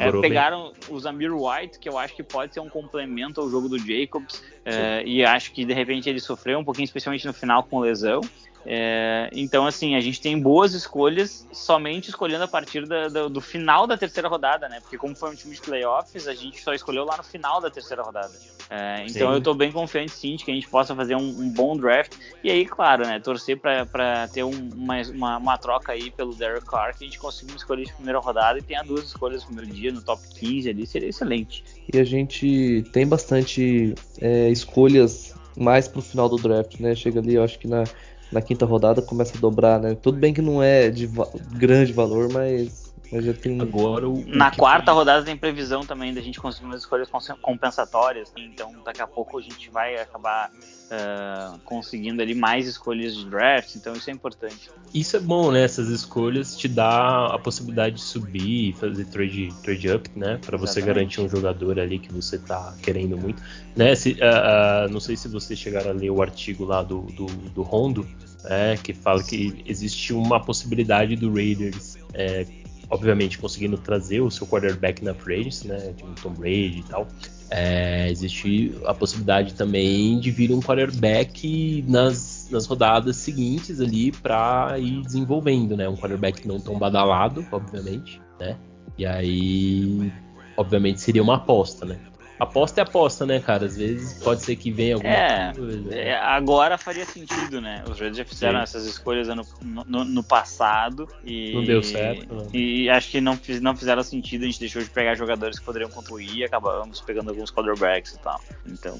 [0.00, 0.96] É, pegaram bem.
[0.96, 4.42] o Zamir White, que eu acho que pode ser um complemento ao jogo do Jacobs,
[4.64, 8.20] é, e acho que de repente ele sofreu um pouquinho, especialmente no final com lesão.
[8.64, 13.40] É, então, assim, a gente tem boas escolhas somente escolhendo a partir da, da, do
[13.40, 14.80] final da terceira rodada, né?
[14.80, 17.70] Porque como foi um time de playoffs, a gente só escolheu lá no final da
[17.70, 18.32] terceira rodada.
[18.70, 19.34] É, então sim.
[19.34, 22.14] eu tô bem confiante, sim, de que a gente possa fazer um, um bom draft.
[22.42, 23.18] E aí, claro, né?
[23.18, 27.18] Torcer para ter um, uma, uma, uma, troca aí pelo Derek Carr, que a gente
[27.18, 30.22] consiga uma escolha de primeira rodada e tenha duas escolhas no primeiro dia, no top
[30.38, 31.64] 15 ali, seria excelente.
[31.92, 36.94] E a gente tem bastante é, escolhas mais pro final do draft, né?
[36.94, 37.84] Chega ali, eu acho que na
[38.32, 39.94] na quinta rodada começa a dobrar, né?
[39.94, 43.60] Tudo bem que não é de va grande valor, mas, mas já tem.
[43.60, 44.24] Agora o.
[44.26, 47.08] Na quarta rodada tem previsão também da gente conseguir umas escolhas
[47.40, 48.32] compensatórias.
[48.36, 50.50] Então daqui a pouco a gente vai acabar
[50.90, 53.74] uh, conseguindo ali mais escolhas de draft.
[53.76, 54.70] Então isso é importante.
[54.94, 55.62] Isso é bom, né?
[55.62, 60.38] Essas escolhas te dá a possibilidade de subir, fazer trade, trade up, né?
[60.44, 63.42] Para você garantir um jogador ali que você tá querendo muito.
[63.76, 63.94] Né?
[63.94, 67.26] Se, uh, uh, não sei se vocês chegaram a ler o artigo lá do, do,
[67.26, 68.06] do Rondo
[68.44, 72.46] é, que fala que existe uma possibilidade do Raiders, é,
[72.90, 77.08] obviamente, conseguindo trazer o seu quarterback na free né, de um Tom Brady e tal.
[77.54, 84.78] É, existe a possibilidade também de vir um quarterback nas, nas rodadas seguintes ali para
[84.78, 88.56] ir desenvolvendo, né, um quarterback não tão badalado, obviamente, né,
[88.96, 90.10] e aí,
[90.56, 91.98] obviamente, seria uma aposta, né.
[92.38, 93.66] Aposta é aposta, né, cara?
[93.66, 95.94] Às vezes pode ser que venha alguma é, coisa.
[95.94, 97.84] É, agora faria sentido, né?
[97.88, 98.62] Os Raiders já fizeram Sim.
[98.64, 99.46] essas escolhas no,
[99.86, 101.52] no, no, passado e.
[101.54, 102.48] Não deu certo.
[102.52, 104.42] E acho que não, fiz, não fizeram sentido.
[104.42, 108.18] A gente deixou de pegar jogadores que poderiam contribuir e acabamos pegando alguns quarterbacks e
[108.18, 108.40] tal.
[108.66, 108.98] Então.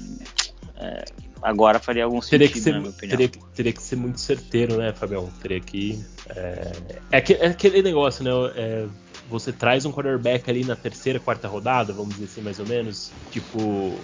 [0.75, 1.05] É,
[1.41, 3.17] agora faria algum teria sentido, que ser, na minha opinião.
[3.17, 5.29] Teria, teria, que ser muito certeiro, né, Fabião?
[5.41, 6.03] Teria que.
[6.29, 6.71] É,
[7.11, 8.31] é, é aquele negócio, né?
[8.55, 8.87] É,
[9.29, 13.13] você traz um quarterback ali na terceira, quarta rodada, vamos dizer assim, mais ou menos,
[13.29, 13.99] tipo,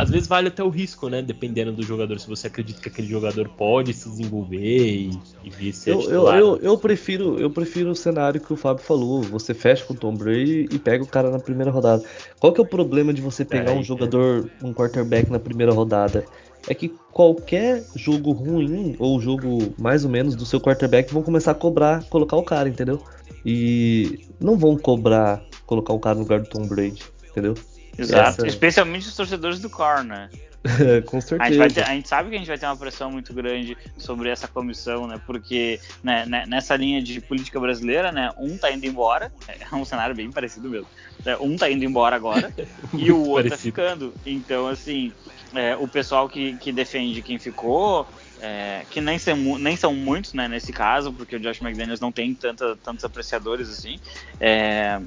[0.00, 1.20] às vezes vale até o risco, né?
[1.20, 5.10] Dependendo do jogador, se você acredita que aquele jogador pode se desenvolver e,
[5.44, 8.82] e vir ser eu, eu, eu, eu, prefiro eu prefiro o cenário que o Fábio
[8.82, 9.20] falou.
[9.20, 12.02] Você fecha com o Tom Brady e pega o cara na primeira rodada.
[12.38, 15.72] Qual que é o problema de você pegar é, um jogador, um quarterback na primeira
[15.72, 16.24] rodada?
[16.66, 21.50] É que qualquer jogo ruim ou jogo mais ou menos do seu quarterback vão começar
[21.50, 23.04] a cobrar, colocar o cara, entendeu?
[23.44, 27.54] E não vão cobrar colocar o cara no lugar do Tom Brady, entendeu?
[27.96, 28.46] Exato, Essa...
[28.46, 30.28] especialmente os torcedores do Core, né?
[31.06, 31.62] Com certeza.
[31.62, 33.76] A gente, ter, a gente, sabe que a gente vai ter uma pressão muito grande
[33.96, 35.20] sobre essa comissão, né?
[35.26, 38.30] Porque né, né nessa linha de política brasileira, né?
[38.36, 40.86] Um tá indo embora, é um cenário bem parecido mesmo.
[41.24, 42.52] É, um tá indo embora agora
[42.92, 43.50] e o outro tá parecido.
[43.50, 44.14] tá ficando.
[44.26, 45.12] Então, assim,
[45.54, 48.06] é, o pessoal que, que defende quem ficou
[48.40, 52.12] é, que nem são, nem são muitos, né, nesse caso, porque o Josh McDaniels não
[52.12, 53.98] tem tanta, tantos apreciadores assim.
[54.40, 55.00] É,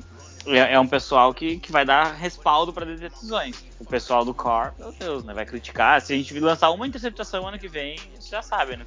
[0.45, 3.63] é, é um pessoal que, que vai dar respaldo para decisões.
[3.79, 6.01] O pessoal do Car, meu Deus, né, vai criticar.
[6.01, 8.85] Se a gente lançar uma interceptação ano que vem, você já sabe, né.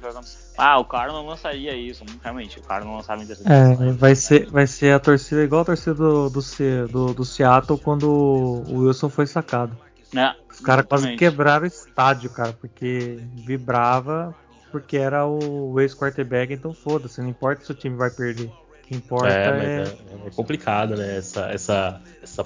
[0.57, 2.03] Ah, o Car não lançaria isso.
[2.23, 3.89] Realmente, o Car não lançava interceptação.
[3.89, 6.41] É, vai ser, vai ser a torcida igual a torcida do, do,
[6.89, 9.77] do, do Seattle quando o Wilson foi sacado.
[10.15, 14.35] É, Os caras quase quebraram o estádio, cara, porque vibrava
[14.71, 18.47] porque era o ex-quarterback, então foda-se, não importa se o time vai perder.
[18.47, 19.83] O que importa é.
[19.83, 21.17] É, é, complicado, né?
[21.17, 22.45] Essa, essa, essa,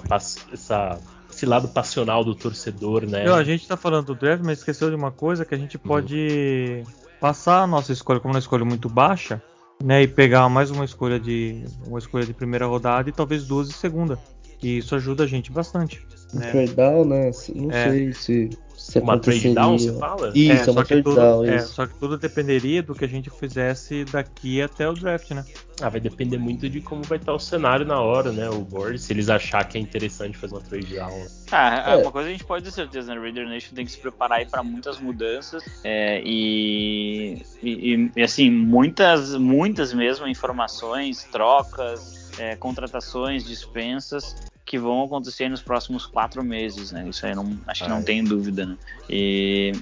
[0.52, 0.98] essa,
[1.30, 3.24] esse lado passional do torcedor, né?
[3.34, 6.84] a gente tá falando do draft, mas esqueceu de uma coisa que a gente pode
[6.86, 6.92] uhum.
[7.20, 9.42] passar a nossa escolha como uma escolha muito baixa,
[9.82, 10.02] né?
[10.02, 13.74] E pegar mais uma escolha de uma escolha de primeira rodada e talvez duas de
[13.74, 14.18] segunda.
[14.62, 16.06] E isso ajuda a gente bastante.
[16.34, 16.50] Um né?
[16.50, 17.30] trade down, né?
[17.54, 17.90] Não É.
[17.90, 19.98] sei se, se Uma trade down, você aconteceria.
[19.98, 20.32] fala?
[20.34, 21.74] Isso, é, só, uma que trade tudo, down, é, isso.
[21.74, 25.44] só que tudo dependeria do que a gente fizesse daqui até o draft, né?
[25.80, 28.48] Ah, vai depender muito de como vai estar o cenário na hora, né?
[28.48, 31.26] O board, se eles achar que é interessante fazer uma trade down.
[31.50, 31.96] Ah, É.
[31.96, 33.20] uma coisa a gente pode ter certeza, né?
[33.20, 38.48] Raider Nation tem que se preparar aí para muitas mudanças é, e, e- e, assim,
[38.50, 46.92] muitas, muitas mesmo informações, trocas, é, contratações, dispensas que vão acontecer nos próximos quatro meses,
[46.92, 47.06] né?
[47.08, 48.04] Isso aí não, acho que não Ah, é.
[48.04, 48.76] tem dúvida, né?
[49.10, 49.72] E,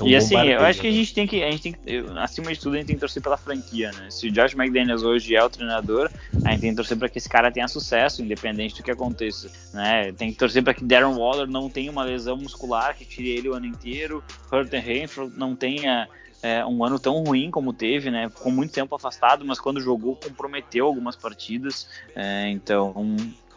[0.00, 0.96] um e assim, eu acho que a né?
[0.96, 3.22] gente tem que, a gente tem que, acima de tudo, a gente tem que torcer
[3.22, 4.08] pela franquia, né?
[4.10, 6.10] Se o Josh McDaniels hoje é o treinador,
[6.44, 9.50] a gente tem que torcer para que esse cara tenha sucesso, independente do que aconteça,
[9.72, 10.12] né?
[10.12, 13.48] Tem que torcer para que Darren Waller não tenha uma lesão muscular que tire ele
[13.48, 16.06] o ano inteiro, Hunter Renfro não tenha
[16.42, 18.28] é, um ano tão ruim como teve, né?
[18.28, 23.16] Ficou muito tempo afastado, mas quando jogou comprometeu algumas partidas, é, então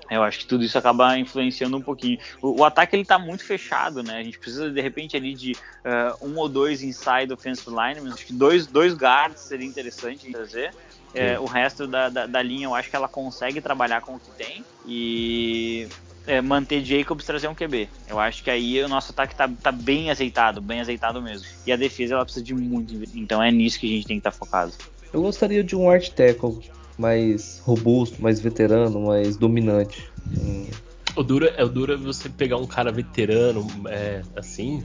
[0.09, 2.17] eu acho que tudo isso acaba influenciando um pouquinho.
[2.41, 4.17] O, o ataque ele tá muito fechado, né?
[4.17, 8.11] A gente precisa de repente ali de eh, um ou dois inside offensive linemen.
[8.11, 10.73] Acho que dois, dois guards seria interessante trazer.
[11.13, 14.19] Eh, o resto da, da, da linha eu acho que ela consegue trabalhar com o
[14.19, 15.87] que tem e
[16.29, 17.89] eh, manter Jacobs trazer um QB.
[18.07, 21.45] Eu acho que aí o nosso ataque tá, tá bem azeitado, bem azeitado mesmo.
[21.65, 24.27] E a defesa ela precisa de muito, então é nisso que a gente tem que
[24.27, 24.71] estar focado.
[25.11, 26.59] Eu gostaria de um art tackle
[26.97, 30.07] mais robusto, mais veterano, mais dominante.
[30.37, 30.67] Hum,
[31.15, 34.83] O duro, é o duro é você pegar um cara veterano, é, assim,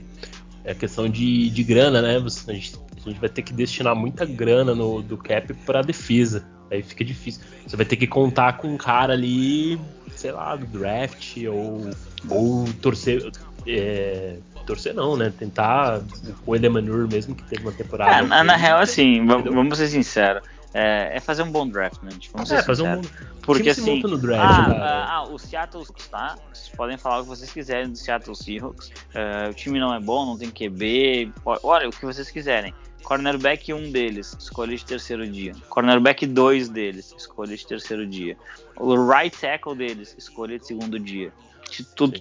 [0.63, 2.19] é questão de, de grana, né?
[2.19, 2.75] Você- a, gente,
[3.05, 6.43] a gente vai ter que destinar muita grana no, do cap pra defesa.
[6.71, 7.41] Aí fica difícil.
[7.67, 9.79] Você vai ter que contar com um cara ali,
[10.25, 11.91] sei lá, do draft, ou,
[12.29, 13.31] ou torcer.
[13.67, 15.31] é, torcer não, né?
[15.37, 16.01] Tentar
[16.47, 18.25] o Edemanur mesmo que teve uma temporada.
[18.35, 20.41] É, na, real, assim, vamos ser sinceros.
[20.73, 22.09] É, é fazer um bom draft, né?
[22.11, 22.31] gente?
[22.33, 23.03] Vamos ser É, fazer um.
[23.03, 23.35] sinceros.
[23.43, 24.01] Porque assim.
[24.01, 24.83] draft, ah, cara.
[24.83, 26.35] ah, ah, o Seattle tá?
[26.51, 28.91] Vocês podem falar o que vocês quiserem do Seattle Seahawks.
[29.13, 31.31] É, o time não é bom, não tem QB.
[31.45, 32.73] Olha, o que vocês quiserem.
[33.05, 35.53] Cornerback um deles, escolha de terceiro dia.
[35.69, 38.35] Cornerback dois deles, escolha de terceiro dia.
[38.77, 41.31] O right tackle deles, escolha de segundo dia.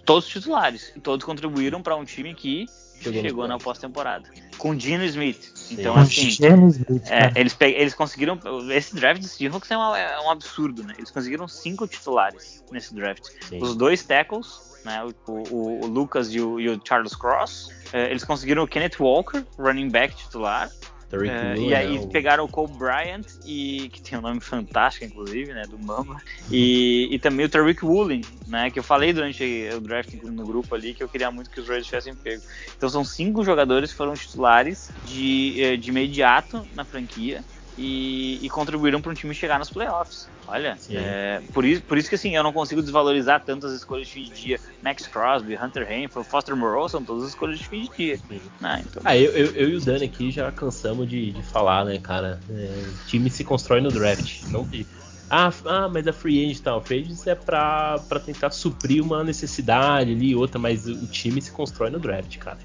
[0.04, 0.92] Todos titulares.
[0.94, 2.66] E Todos contribuíram para um time que
[3.00, 4.28] Chegou chegou, na pós-temporada.
[4.56, 5.52] Com Dino Smith.
[5.70, 6.30] Então, assim.
[6.30, 8.38] Geno Smith, É, eles, eles conseguiram.
[8.70, 10.94] Esse draft do Seahawks é, uma- é um absurdo, né?
[10.96, 13.24] Eles conseguiram cinco titulares nesse draft.
[13.48, 13.62] Sim.
[13.62, 15.04] Os dois tackles, né?
[15.26, 17.68] O, o- o Lucas e o, e o Charles Cross.
[17.92, 20.70] é, eles conseguiram o Kenneth Walker, running back titular.
[21.12, 25.04] É, e aí né, o- pegaram o Cole Bryant, e, que tem um nome fantástico,
[25.04, 25.64] inclusive, né?
[25.66, 26.20] Do Mamba.
[26.50, 28.70] E, e também o Tariq Woolen, né?
[28.70, 29.42] Que eu falei durante
[29.76, 32.42] o draft no grupo ali que eu queria muito que os Raiders tivessem pego.
[32.76, 37.44] Então são cinco jogadores que foram titulares de, eh, de imediato na franquia
[37.76, 40.28] e, e contribuíram para um time chegar nos playoffs.
[40.46, 44.12] Olha, é, por, isso, por isso que assim, eu não consigo desvalorizar tantas escolhas de
[44.12, 44.60] fim de dia.
[44.82, 48.20] Max Crosby, Hunter Renfro, Foster Moreau são todas escolhas de fim de dia.
[48.62, 51.84] Ah, então, Ah, eu, eu, eu e o Dani aqui já cansamos de, de falar,
[51.84, 52.40] né, cara?
[52.50, 54.42] É, time se constrói no draft.
[54.48, 54.86] Não de.
[55.30, 56.80] Ah, ah, mas a free agent tal.
[56.82, 61.50] Free agent é pra, pra tentar suprir uma necessidade ali, outra, mas o time se
[61.50, 62.58] constrói no draft, cara.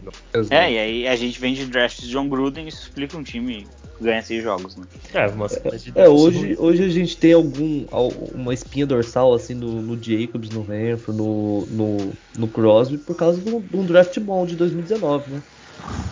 [0.51, 3.23] é, e aí a gente vem de draft de John Gruden e isso explica um
[3.23, 3.67] time
[3.99, 4.85] ganha seis jogos, né?
[5.13, 9.55] É, de É, drafts hoje, hoje a gente tem algum al- uma espinha dorsal assim
[9.55, 13.85] no, no Jacobs, no Renfro, no, no, no Crosby por causa de um, de um
[13.85, 15.41] draft bom de 2019, né?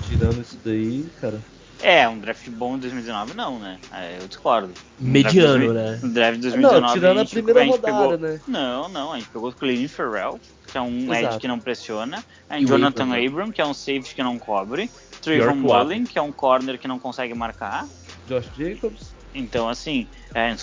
[0.02, 1.40] Tirando isso daí, cara.
[1.80, 3.78] É, um draft bom em 2019 não, né?
[3.94, 4.74] É, eu discordo.
[5.00, 6.00] Mediano, No né?
[6.02, 8.18] No draft de 2019 Não, tirando a gente- primeira rodada, pegou...
[8.18, 8.42] né?
[8.48, 11.26] Não, não, a gente pegou o Clelin Ferrell, que é um Exato.
[11.26, 13.28] edge que não pressiona, a Jonathan Abram?
[13.28, 14.90] Abram, que é um safety que não cobre,
[15.22, 15.56] Trayvon Abram.
[15.56, 17.88] Mullen, que é um corner que não consegue marcar.
[18.28, 19.16] Josh Jacobs.
[19.34, 20.56] Então, assim, é,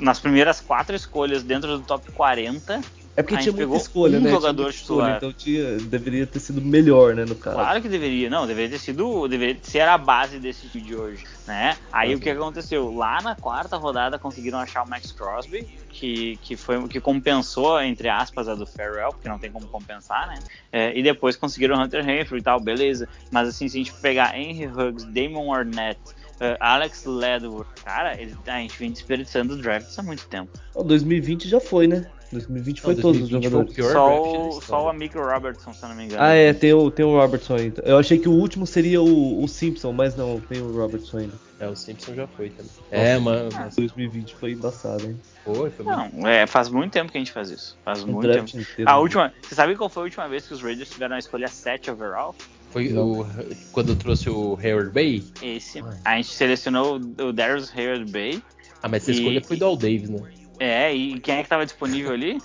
[0.00, 2.80] nas primeiras quatro escolhas dentro do top 40,
[3.18, 4.28] É porque tinha muita escolha, um né?
[4.28, 7.56] Tinha jogador muita escolha, então tinha, deveria ter sido melhor, né, no caso.
[7.56, 11.24] Claro que deveria, não, deveria ter sido, deveria ser a base desse time de hoje,
[11.44, 11.76] né?
[11.90, 12.94] Aí o que aconteceu?
[12.94, 18.08] Lá na quarta rodada conseguiram achar o Max Crosby, que, que foi que compensou, entre
[18.08, 20.38] aspas, a do Farrell, porque não tem como compensar, né?
[20.70, 23.08] É, e depois conseguiram o Hunter Renfrew e tal, beleza.
[23.32, 25.98] Mas assim, se a gente pegar Henry Huggs, Damon Arnett,
[26.38, 30.52] eh, Alex Ledwood, cara, ele- a gente vem desperdiçando drafts há muito tempo.
[30.72, 32.08] Ó, 2020 já foi, né?
[32.30, 33.74] 2020 foi Não, todos os 2020 foi o jogadores.
[33.74, 36.22] pior Só o, só o Amico Robertson, se eu não me engano.
[36.22, 37.82] Ah, é, tem o, tem o Robertson ainda.
[37.84, 41.34] Eu achei que o último seria o, o Simpson, mas não, tem o Robertson ainda.
[41.58, 42.70] É, o Simpson já foi também.
[42.90, 45.18] É, mano, mas 2020 foi embaçado, hein?
[45.44, 46.16] foi, foi muito.
[46.16, 47.76] Não, é, faz muito tempo que a gente faz isso.
[47.84, 48.48] Faz Um muito tempo.
[48.48, 48.88] inteiro.
[48.90, 49.32] A última.
[49.42, 52.34] Você sabe qual foi a última vez que os Raiders tiveram a escolha 7 overall?
[52.70, 53.24] Foi o,
[53.72, 55.24] quando eu trouxe o Harold Bay.
[55.42, 55.78] Esse.
[55.80, 55.98] Ai.
[56.04, 58.42] A gente selecionou o Darius Hayward Bay.
[58.82, 60.20] Ah, mas essa E- escolha foi do Al Davis, né?
[60.58, 62.38] É, e quem é que tava disponível ali?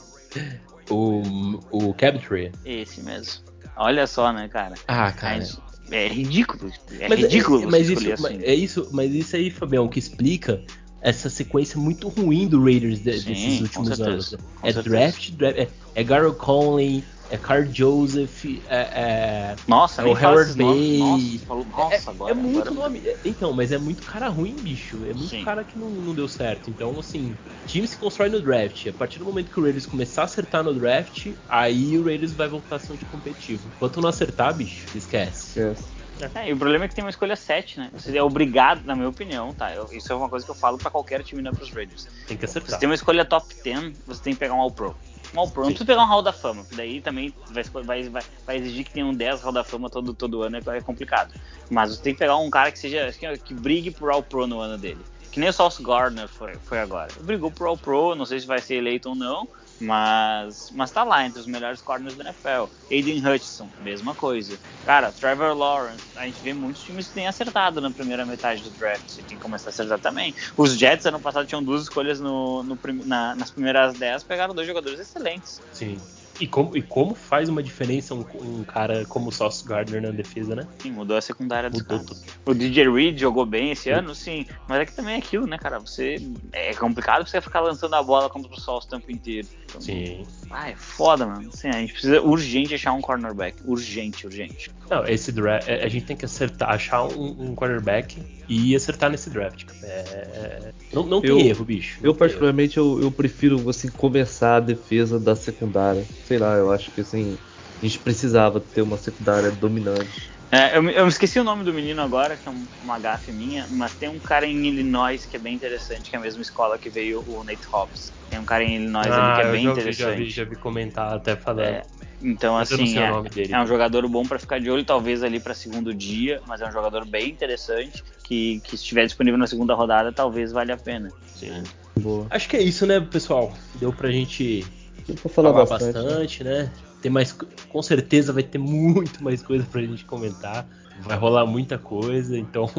[0.90, 2.52] O, o Cabtree.
[2.66, 3.44] Esse mesmo.
[3.76, 4.76] Olha só, né, cara?
[4.88, 5.38] Ah, cara.
[5.38, 5.60] Mas
[5.92, 6.72] é ridículo.
[7.00, 8.40] É mas ridículo é, mas isso, assim.
[8.44, 10.64] é isso, mas isso aí, Fabião, que explica
[11.02, 14.34] essa sequência muito ruim do Raiders de- Sim, desses últimos anos.
[14.64, 14.84] É certeza.
[14.84, 20.54] draft, draft é, é Garrett Conley, é Carl Joseph, é, é, Nossa, é o Howard.
[20.56, 20.98] Bay.
[21.00, 22.32] Nossa, falou, nossa, é, agora.
[22.32, 23.02] é muito agora- nome.
[23.08, 24.98] é- Então, mas é muito cara ruim, bicho.
[25.06, 25.44] É muito Sim.
[25.44, 26.70] cara que não, não deu certo.
[26.70, 28.88] Então, assim, time se constrói no draft.
[28.88, 32.34] A partir do momento que o Raiders começar a acertar no draft, aí o Raiders
[32.34, 33.68] vai voltar a ser um time competitivo.
[33.76, 35.60] Enquanto não acertar, bicho, esquece.
[35.60, 35.94] Yes.
[36.36, 37.90] É, e o problema é que tem uma escolha 7, né?
[37.98, 39.74] Você é obrigado, na minha opinião, tá?
[39.74, 42.08] Eu- isso é uma coisa que eu falo pra qualquer time não é pros Raiders.
[42.28, 42.80] Tem que Você acertar.
[42.80, 44.96] tem uma escolha top 10, você tem que pegar um All-Pro.
[45.36, 48.24] Um All-Pro, não precisa pegar um Hall da Fama, porque daí também vai, vai, vai,
[48.46, 51.34] vai exigir que tenha um 10 Hall da Fama todo, todo ano, é é complicado.
[51.70, 54.60] Mas você tem que pegar um cara que seja que, que brigue por All-Pro no
[54.60, 55.02] ano dele.
[55.32, 57.10] Que nem o Sauce Gardner foi, foi agora.
[57.22, 59.48] Brigou por All-Pro, não sei se vai ser eleito ou não,
[59.84, 62.72] mas, mas tá lá entre os melhores corners da NFL.
[62.90, 64.60] Aiden Hutchinson, mesma coisa.
[64.84, 68.72] Cara, Trevor Lawrence, a gente vê muitos times que têm acertado na primeira metade do
[68.72, 69.10] draft.
[69.10, 70.34] Você tem que começar a acertar também.
[70.58, 74.68] Os Jets ano passado tinham duas escolhas no, no na- nas primeiras 10, pegaram dois
[74.68, 75.62] jogadores excelentes.
[75.72, 76.02] Sim.
[76.40, 80.12] E como, e como faz uma diferença um, um cara como o Sauce Gardner na
[80.12, 80.68] defesa, né?
[80.80, 82.04] Sim, mudou a secundária dos Mudou.
[82.46, 84.46] O DJ Reed jogou bem esse ano, sim.
[84.68, 85.80] Mas é que também é aquilo, né, cara?
[85.80, 86.16] Você.
[86.52, 89.48] É complicado você ficar lançando a bola contra o sol o tempo inteiro.
[89.66, 90.26] Então, Sim.
[90.50, 91.52] Ah, é foda, mano.
[91.52, 93.58] Sim, a gente precisa urgente achar um cornerback.
[93.66, 94.72] Urgente, urgente.
[94.90, 99.10] Não, esse draft, é, a gente tem que acertar, achar um, um quarterback e acertar
[99.10, 99.66] nesse draft.
[99.66, 99.80] cara.
[99.84, 101.98] É, não, não tem Eu- erro, bicho.
[102.02, 106.06] Não Eu tem particularmente eu, eu prefiro assim começar a defesa da secundária.
[106.24, 107.38] Sei lá, eu acho que assim
[107.82, 110.34] a gente precisava ter uma secundária dominante.
[110.52, 113.32] É, eu, me- eu esqueci o nome do menino agora, que é um- uma gafe
[113.32, 116.42] minha, mas tem um cara em Illinois que é bem interessante, que é a mesma
[116.42, 118.14] escola que veio o Nate Hobbs.
[118.30, 120.02] Tem um cara em Illinois ali Ah, que é eu bem já vi, interessante.
[120.02, 121.64] já vi, já vi comentar até falando.
[121.76, 121.86] É,
[122.22, 123.54] então, Mas assim, é, nome dele.
[123.54, 126.68] é um jogador bom pra ficar de olho, talvez ali pra segundo dia, mas é
[126.68, 130.78] um jogador bem interessante, que, que se estiver disponível na segunda rodada, talvez valha a
[130.78, 131.14] pena.
[131.34, 131.64] Sim.
[132.00, 132.28] Boa.
[132.30, 133.54] Acho que é isso, né, pessoal?
[133.74, 134.74] Deu pra gente
[135.08, 135.94] Deu pra falar, falar, bastante.
[135.94, 136.64] bastante, né?
[136.64, 136.72] né?
[137.02, 140.68] Tem mais, co- com certeza vai ter muito mais coisa pra gente comentar.
[141.02, 142.70] Vai rolar muita coisa, então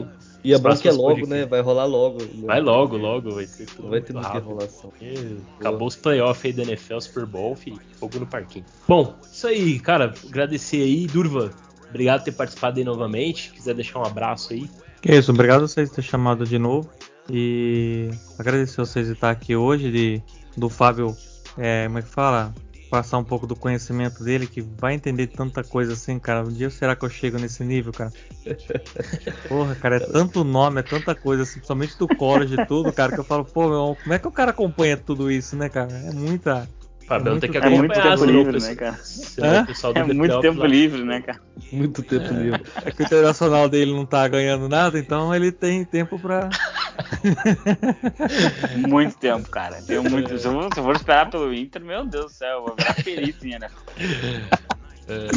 [0.45, 1.29] E bom que é logo, podcasts.
[1.29, 1.47] né?
[1.47, 2.19] Vai rolar logo.
[2.47, 4.45] vai logo, logo, vai ser tudo Não vai ter muita rápido.
[4.47, 4.93] enrolação.
[5.59, 8.65] Acabou os playoffs aí da NFL, Super Bowl, filho, fogo no parquinho.
[8.87, 10.15] Bom, isso aí, cara.
[10.29, 11.51] Agradecer aí, Durva.
[11.91, 13.51] Obrigado por ter participado aí novamente.
[13.53, 14.71] Quiser deixar um abraço aí.
[15.03, 16.89] Que isso, obrigado a vocês por ter chamado de novo.
[17.29, 20.23] E agradecer a vocês de estar aqui hoje, de,
[20.57, 21.17] do Fábio,
[21.57, 22.55] é, como é que fala?
[22.91, 26.45] Passar um pouco do conhecimento dele, que vai entender tanta coisa assim, cara.
[26.45, 28.13] Um dia será que eu chego nesse nível, cara?
[29.49, 33.13] Porra, cara, é tanto nome, é tanta coisa, assim, principalmente do college e tudo, cara,
[33.13, 35.91] que eu falo, pô, meu, como é que o cara acompanha tudo isso, né, cara?
[35.93, 36.69] É muita.
[37.07, 37.67] Fabião muito tem que tempo.
[37.75, 38.99] É muito acompanhar, tempo livre, né, cara?
[39.93, 41.41] do É muito tempo lá- livre, né, cara?
[41.71, 42.63] Muito tempo livre.
[42.85, 46.49] É que o internacional dele não tá ganhando nada, então ele tem tempo pra.
[48.89, 49.81] Muito tempo, cara.
[49.83, 50.39] Tem muito.
[50.39, 52.75] Se eu, for- se eu for esperar pelo Inter, meu Deus do céu, eu vou
[52.77, 53.75] virar perito em NFL.
[55.09, 55.29] É,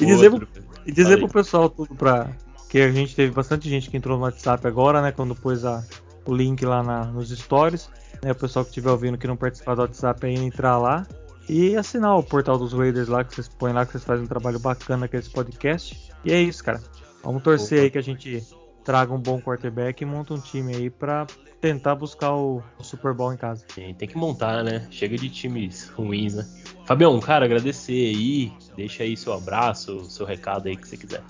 [0.00, 0.48] E dizer, outro,
[0.86, 2.30] E dizer pro pessoal tudo pra.
[2.68, 5.12] Que a gente teve bastante gente que entrou no WhatsApp agora, né?
[5.12, 5.84] Quando pôs a,
[6.24, 7.90] o link lá na- nos stories.
[8.22, 11.06] Né, o pessoal que estiver ouvindo que não participar do WhatsApp aí entrar lá.
[11.48, 14.28] E assinar o portal dos Raiders lá, que vocês põem lá, que vocês fazem um
[14.28, 16.10] trabalho bacana com esse podcast.
[16.24, 16.80] E é isso, cara.
[17.24, 17.84] Vamos torcer Opa.
[17.84, 18.42] aí que a gente
[18.84, 21.26] traga um bom quarterback e monta um time aí pra
[21.60, 23.64] tentar buscar o, o Super Bowl em casa.
[23.74, 24.86] Tem, tem que montar, né?
[24.90, 26.46] Chega de times ruins, né?
[26.86, 28.52] Fabião, cara, agradecer aí.
[28.74, 31.22] Deixa aí seu abraço, seu recado aí que você quiser.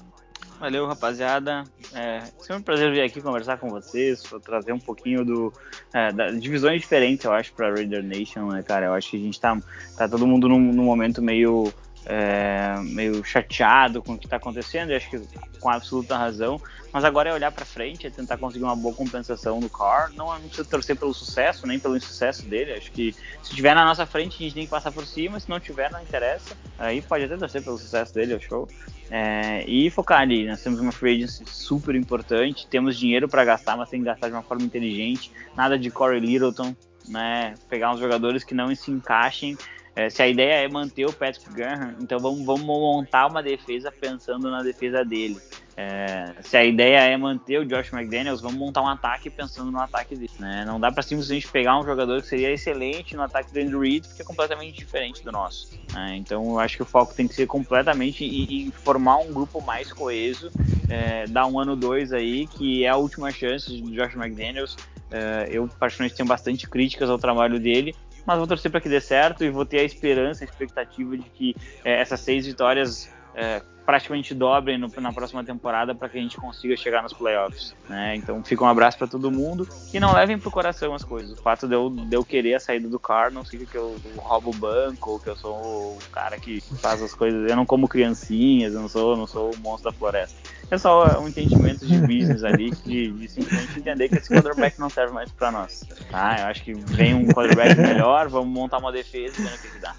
[0.59, 1.65] Valeu, rapaziada.
[1.93, 5.53] É sempre um prazer vir aqui conversar com vocês, trazer um pouquinho do
[5.93, 8.87] é, da, divisões diferentes, eu acho, para Raider Nation, né, cara?
[8.87, 9.59] Eu acho que a gente tá,
[9.97, 11.73] tá todo mundo num, num momento meio
[12.07, 15.21] é, meio chateado com o que tá acontecendo, e acho que
[15.61, 16.61] com absoluta razão.
[16.93, 20.13] Mas agora é olhar para frente, é tentar conseguir uma boa compensação no car.
[20.15, 22.75] Não, não precisa torcer pelo sucesso, nem pelo insucesso dele.
[22.75, 25.41] Acho que se tiver na nossa frente, a gente tem que passar por cima.
[25.41, 26.55] Se não tiver, não interessa.
[26.79, 28.69] Aí pode até torcer pelo sucesso dele, é show.
[29.11, 30.47] É, e focar ali.
[30.47, 34.29] Nós temos uma free agency super importante, temos dinheiro para gastar, mas tem que gastar
[34.29, 35.33] de uma forma inteligente.
[35.57, 36.77] Nada de Corey Littleton,
[37.09, 37.55] né?
[37.71, 39.57] Pegar uns jogadores que não se encaixem.
[39.95, 43.93] É, se a ideia é manter o Patrick Graham, então vamos, vamos montar uma defesa
[43.93, 45.39] pensando na defesa dele.
[45.77, 49.81] É, se a ideia é manter o Josh McDaniels, vamos montar um ataque pensando no
[49.81, 50.31] ataque dele.
[50.39, 50.65] Né?
[50.67, 54.07] Não dá para simplesmente pegar um jogador que seria excelente no ataque do Andrew Reid,
[54.07, 55.71] porque é completamente diferente do nosso.
[55.93, 56.17] né?
[56.17, 59.93] então eu acho que o foco tem que ser completamente em, formar um grupo mais
[59.93, 60.51] coeso,
[60.89, 64.77] é, dar um ano dois aí, que é a última chance do Josh McDaniels.
[65.11, 67.95] É, eu particularmente tenho bastante críticas ao trabalho dele,
[68.27, 71.25] mas vou torcer para que dê certo e vou ter a esperança, a expectativa de
[71.31, 76.21] que é, essas seis vitórias é, praticamente dobrem no, na próxima temporada para que a
[76.21, 77.75] gente consiga chegar nos playoffs.
[77.89, 78.17] Né?
[78.17, 81.39] Então fica um abraço para todo mundo e não levem pro coração as coisas.
[81.39, 83.97] O fato de eu, de eu querer a saída do car não significa que eu
[84.17, 87.51] roubo o banco ou que eu sou o cara que faz as coisas.
[87.51, 90.37] Eu não como criancinhas, eu não sou, não sou o monstro da floresta.
[90.73, 94.89] É só um entendimento de business ali, de, de simplesmente entender que esse quarterback não
[94.89, 95.85] serve mais para nós.
[96.11, 96.37] Tá?
[96.41, 99.69] Eu acho que vem um quarterback melhor, vamos montar uma defesa e ver o que,
[99.69, 99.95] que dá.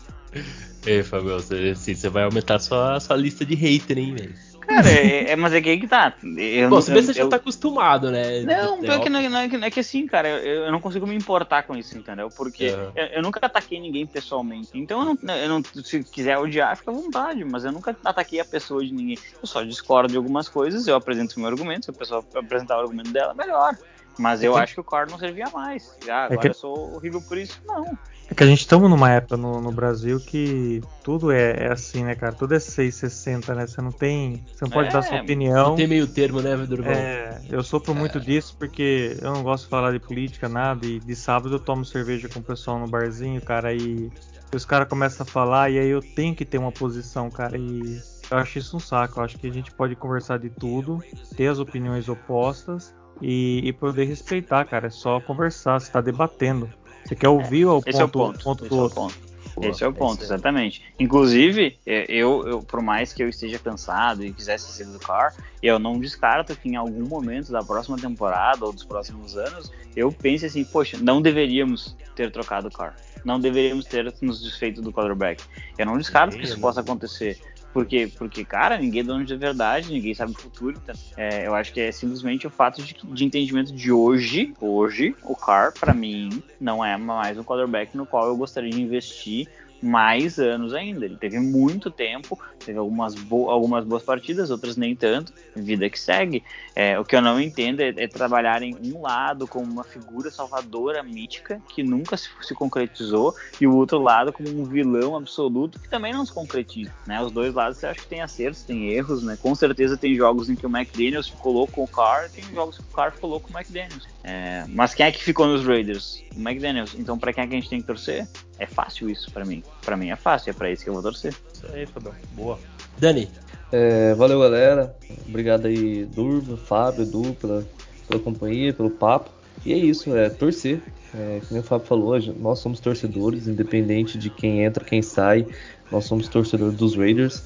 [0.84, 4.34] Ei, Fabio, você, assim, você vai aumentar sua, sua lista de hater, hein, velho?
[4.68, 6.14] Cara, é, é, mas é que aí que tá.
[6.38, 8.41] Eu, Bom, se bem você já tá acostumado, né?
[8.41, 11.05] Não, pior que não, não, é, não é que assim, cara, eu, eu, não consigo
[11.05, 12.30] me importar com isso, entendeu?
[12.30, 12.91] Porque uhum.
[12.95, 14.70] eu, eu, nunca ataquei ninguém pessoalmente.
[14.74, 18.39] Então eu não, eu não, se quiser odiar, fica à vontade, mas eu nunca ataquei
[18.39, 19.18] a pessoa de ninguém.
[19.41, 22.78] Eu só discordo de algumas coisas, eu apresento o meu argumento, se a pessoa apresentar
[22.78, 23.78] o argumento dela, melhor.
[24.18, 25.97] Mas eu acho que o Core não servia mais.
[26.07, 26.47] Ah, agora é que...
[26.49, 27.59] eu sou horrível por isso.
[27.66, 27.97] Não.
[28.44, 32.04] É que a gente estamos numa época no, no Brasil que tudo é, é, assim,
[32.04, 32.34] né, cara?
[32.34, 33.66] Tudo é 660, né?
[33.66, 34.44] Você não tem.
[34.54, 35.70] Você não pode é, dar sua opinião.
[35.70, 36.91] Não tem meio termo, né, Durval?
[36.94, 40.86] É, eu sofro muito disso porque eu não gosto de falar de política, nada.
[40.86, 44.12] E de sábado eu tomo cerveja com o pessoal no barzinho, cara, e
[44.54, 47.58] os caras começam a falar e aí eu tenho que ter uma posição, cara.
[47.58, 49.20] E eu acho isso um saco.
[49.20, 51.02] Eu acho que a gente pode conversar de tudo,
[51.38, 54.88] ter as opiniões opostas e, e poder respeitar, cara.
[54.88, 56.70] É só conversar, você tá debatendo.
[57.14, 58.99] Você quer ouvir é, o, ponto, é o ponto, ponto do outro.
[58.99, 59.34] É o ponto.
[59.61, 60.82] Esse é o ponto, exatamente.
[60.99, 65.36] Inclusive, é, eu, eu, por mais que eu esteja cansado e quisesse ser do car,
[65.61, 70.11] eu não descarto que em algum momento da próxima temporada ou dos próximos anos, eu
[70.11, 72.95] pense assim, poxa, não deveríamos ter trocado o car.
[73.24, 75.43] Não deveríamos ter nos desfeito do quarterback.
[75.78, 77.39] Eu não descarto que isso possa acontecer.
[77.74, 80.80] Porque, porque, cara, ninguém é dono de verdade, ninguém sabe o futuro.
[80.82, 84.53] Então, é, eu acho que é simplesmente o fato de, de entendimento de hoje.
[84.61, 88.80] Hoje, o Carr, para mim, não é mais um quarterback no qual eu gostaria de
[88.80, 89.47] investir
[89.84, 91.05] mais anos ainda.
[91.05, 95.34] Ele teve muito tempo, teve algumas, bo algumas boas partidas, outras nem tanto.
[95.55, 96.43] Vida que segue.
[96.75, 100.31] É, o que eu não entendo é, é, trabalhar em um lado como uma figura
[100.31, 105.79] salvadora mítica que nunca se, se, concretizou e o outro lado como um vilão absoluto
[105.79, 106.91] que também não se concretiza.
[107.05, 107.21] Né?
[107.21, 109.38] Os dois lados você acha que tem acertos, tem erros, né?
[109.41, 112.77] Com certeza tem jogos em que o McDaniels ficou louco com o Carr, tem jogos
[112.77, 114.07] que o Carr ficou louco com o McDaniels.
[114.24, 116.24] É, mas quem é que ficou nos Raiders?
[116.36, 116.95] O McDaniels.
[116.97, 118.28] Então, para quem é que a gente tem que torcer?
[118.57, 119.61] É fácil isso para mim.
[119.84, 121.34] Para mim é fácil, é para isso que eu vou torcer.
[121.53, 122.13] Isso aí, Fabão.
[122.32, 122.57] Boa.
[122.97, 123.30] Dani.
[123.71, 124.95] É, valeu, galera.
[125.28, 127.67] Obrigado aí, Durva, Fábio, Edu, pela,
[128.07, 129.30] pela companhia, pelo papo.
[129.65, 130.82] E é isso, é torcer.
[131.13, 135.45] É, como o Fábio falou, nós somos torcedores, independente de quem entra, quem sai.
[135.91, 137.43] Nós somos torcedores dos Raiders.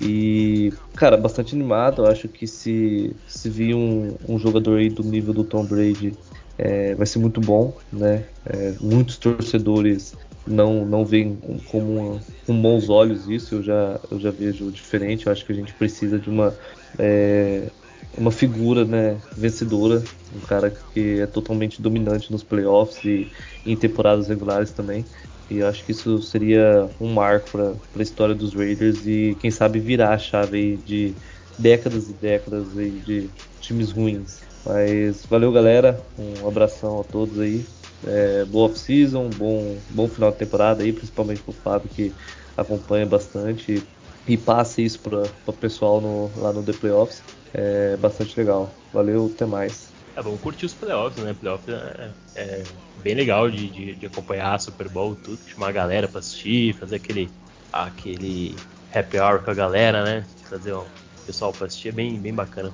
[0.00, 2.02] E, cara, bastante animado.
[2.02, 6.18] Eu acho que se, se vir um, um jogador aí do nível do Tom Brady,
[6.58, 8.28] é, vai ser muito bom, né?
[8.44, 10.14] É, muitos torcedores
[10.46, 15.26] não, não veem como uma, com bons olhos isso, eu já, eu já vejo diferente.
[15.26, 16.56] Eu acho que a gente precisa de uma,
[16.98, 17.72] é,
[18.16, 23.30] uma figura né, vencedora, um cara que é totalmente dominante nos playoffs e
[23.64, 25.08] em temporadas regulares também.
[25.48, 29.80] E acho que isso seria um marco para a história dos Raiders e quem sabe
[29.80, 31.18] virar a chave de
[31.56, 34.44] décadas e décadas de times ruins.
[34.64, 37.70] Mas valeu galera, um abração a todos aí.
[38.02, 42.14] É, boa off-season, bom, bom final de temporada aí, principalmente pro Fábio que
[42.56, 43.88] acompanha bastante
[44.26, 47.24] e passe isso para o pessoal no, lá no The Playoffs.
[47.52, 48.84] É bastante legal.
[48.92, 49.95] Valeu, até mais.
[50.16, 51.36] É bom curtir os playoffs, né?
[51.38, 52.62] Playoffs é, é
[53.02, 56.96] bem legal de, de, de, acompanhar Super Bowl, tudo, chamar a galera pra assistir, fazer
[56.96, 57.28] aquele,
[57.70, 58.56] aquele
[58.94, 60.26] happy hour com a galera, né?
[60.48, 60.86] Trazer o
[61.26, 62.72] pessoal pra assistir, é bem, bem bacana.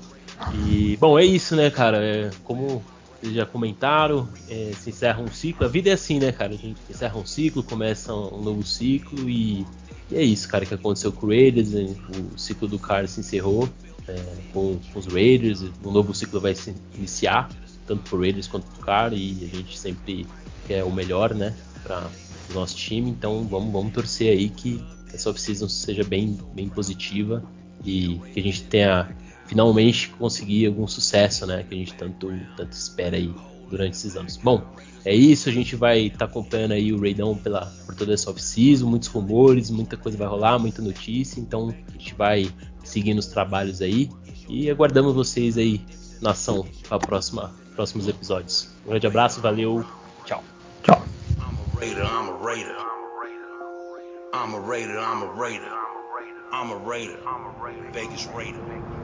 [0.54, 1.98] E, bom, é isso, né, cara?
[1.98, 2.80] É, como
[3.20, 5.66] vocês já comentaram, é, se encerra um ciclo.
[5.66, 6.52] A vida é assim, né, cara?
[6.52, 9.66] A gente encerra um ciclo, começa um novo ciclo e,
[10.08, 11.72] e é isso, cara, que aconteceu com o Raiders.
[11.72, 11.92] Né?
[12.34, 13.68] O ciclo do cara se encerrou
[14.08, 14.14] é,
[14.52, 15.62] com, com, os Raiders.
[15.84, 17.50] Um novo ciclo vai se iniciar,
[17.86, 20.26] tanto pro Raiders quanto pro cara, e a gente sempre
[20.66, 22.08] quer o melhor, né, para
[22.50, 23.10] o nosso time.
[23.10, 24.82] Então vamos, vamos torcer aí que
[25.12, 27.42] essa off-season seja bem, bem positiva
[27.84, 29.14] e que a gente tenha
[29.46, 31.64] finalmente conseguir algum sucesso, né?
[31.68, 33.32] Que a gente tanto, tanto espera aí
[33.68, 34.36] durante esses anos.
[34.36, 34.64] Bom,
[35.04, 38.30] é isso, a gente vai estar tá acompanhando aí o Raidão pela, por toda essa
[38.30, 42.48] off-season, muitos rumores, muita coisa vai rolar, muita notícia, então a gente vai
[42.84, 44.10] seguindo os trabalhos aí
[44.48, 45.84] e aguardamos vocês aí
[46.20, 48.68] na ação para próxima próximos episódios.
[48.84, 49.84] Um grande abraço, valeu,
[50.24, 50.42] tchau.
[50.82, 51.02] Tchau.
[54.34, 55.72] I'm a Raider, I'm a Raider.
[56.52, 57.18] I'm a Raider.
[57.92, 59.01] Vegas Raider.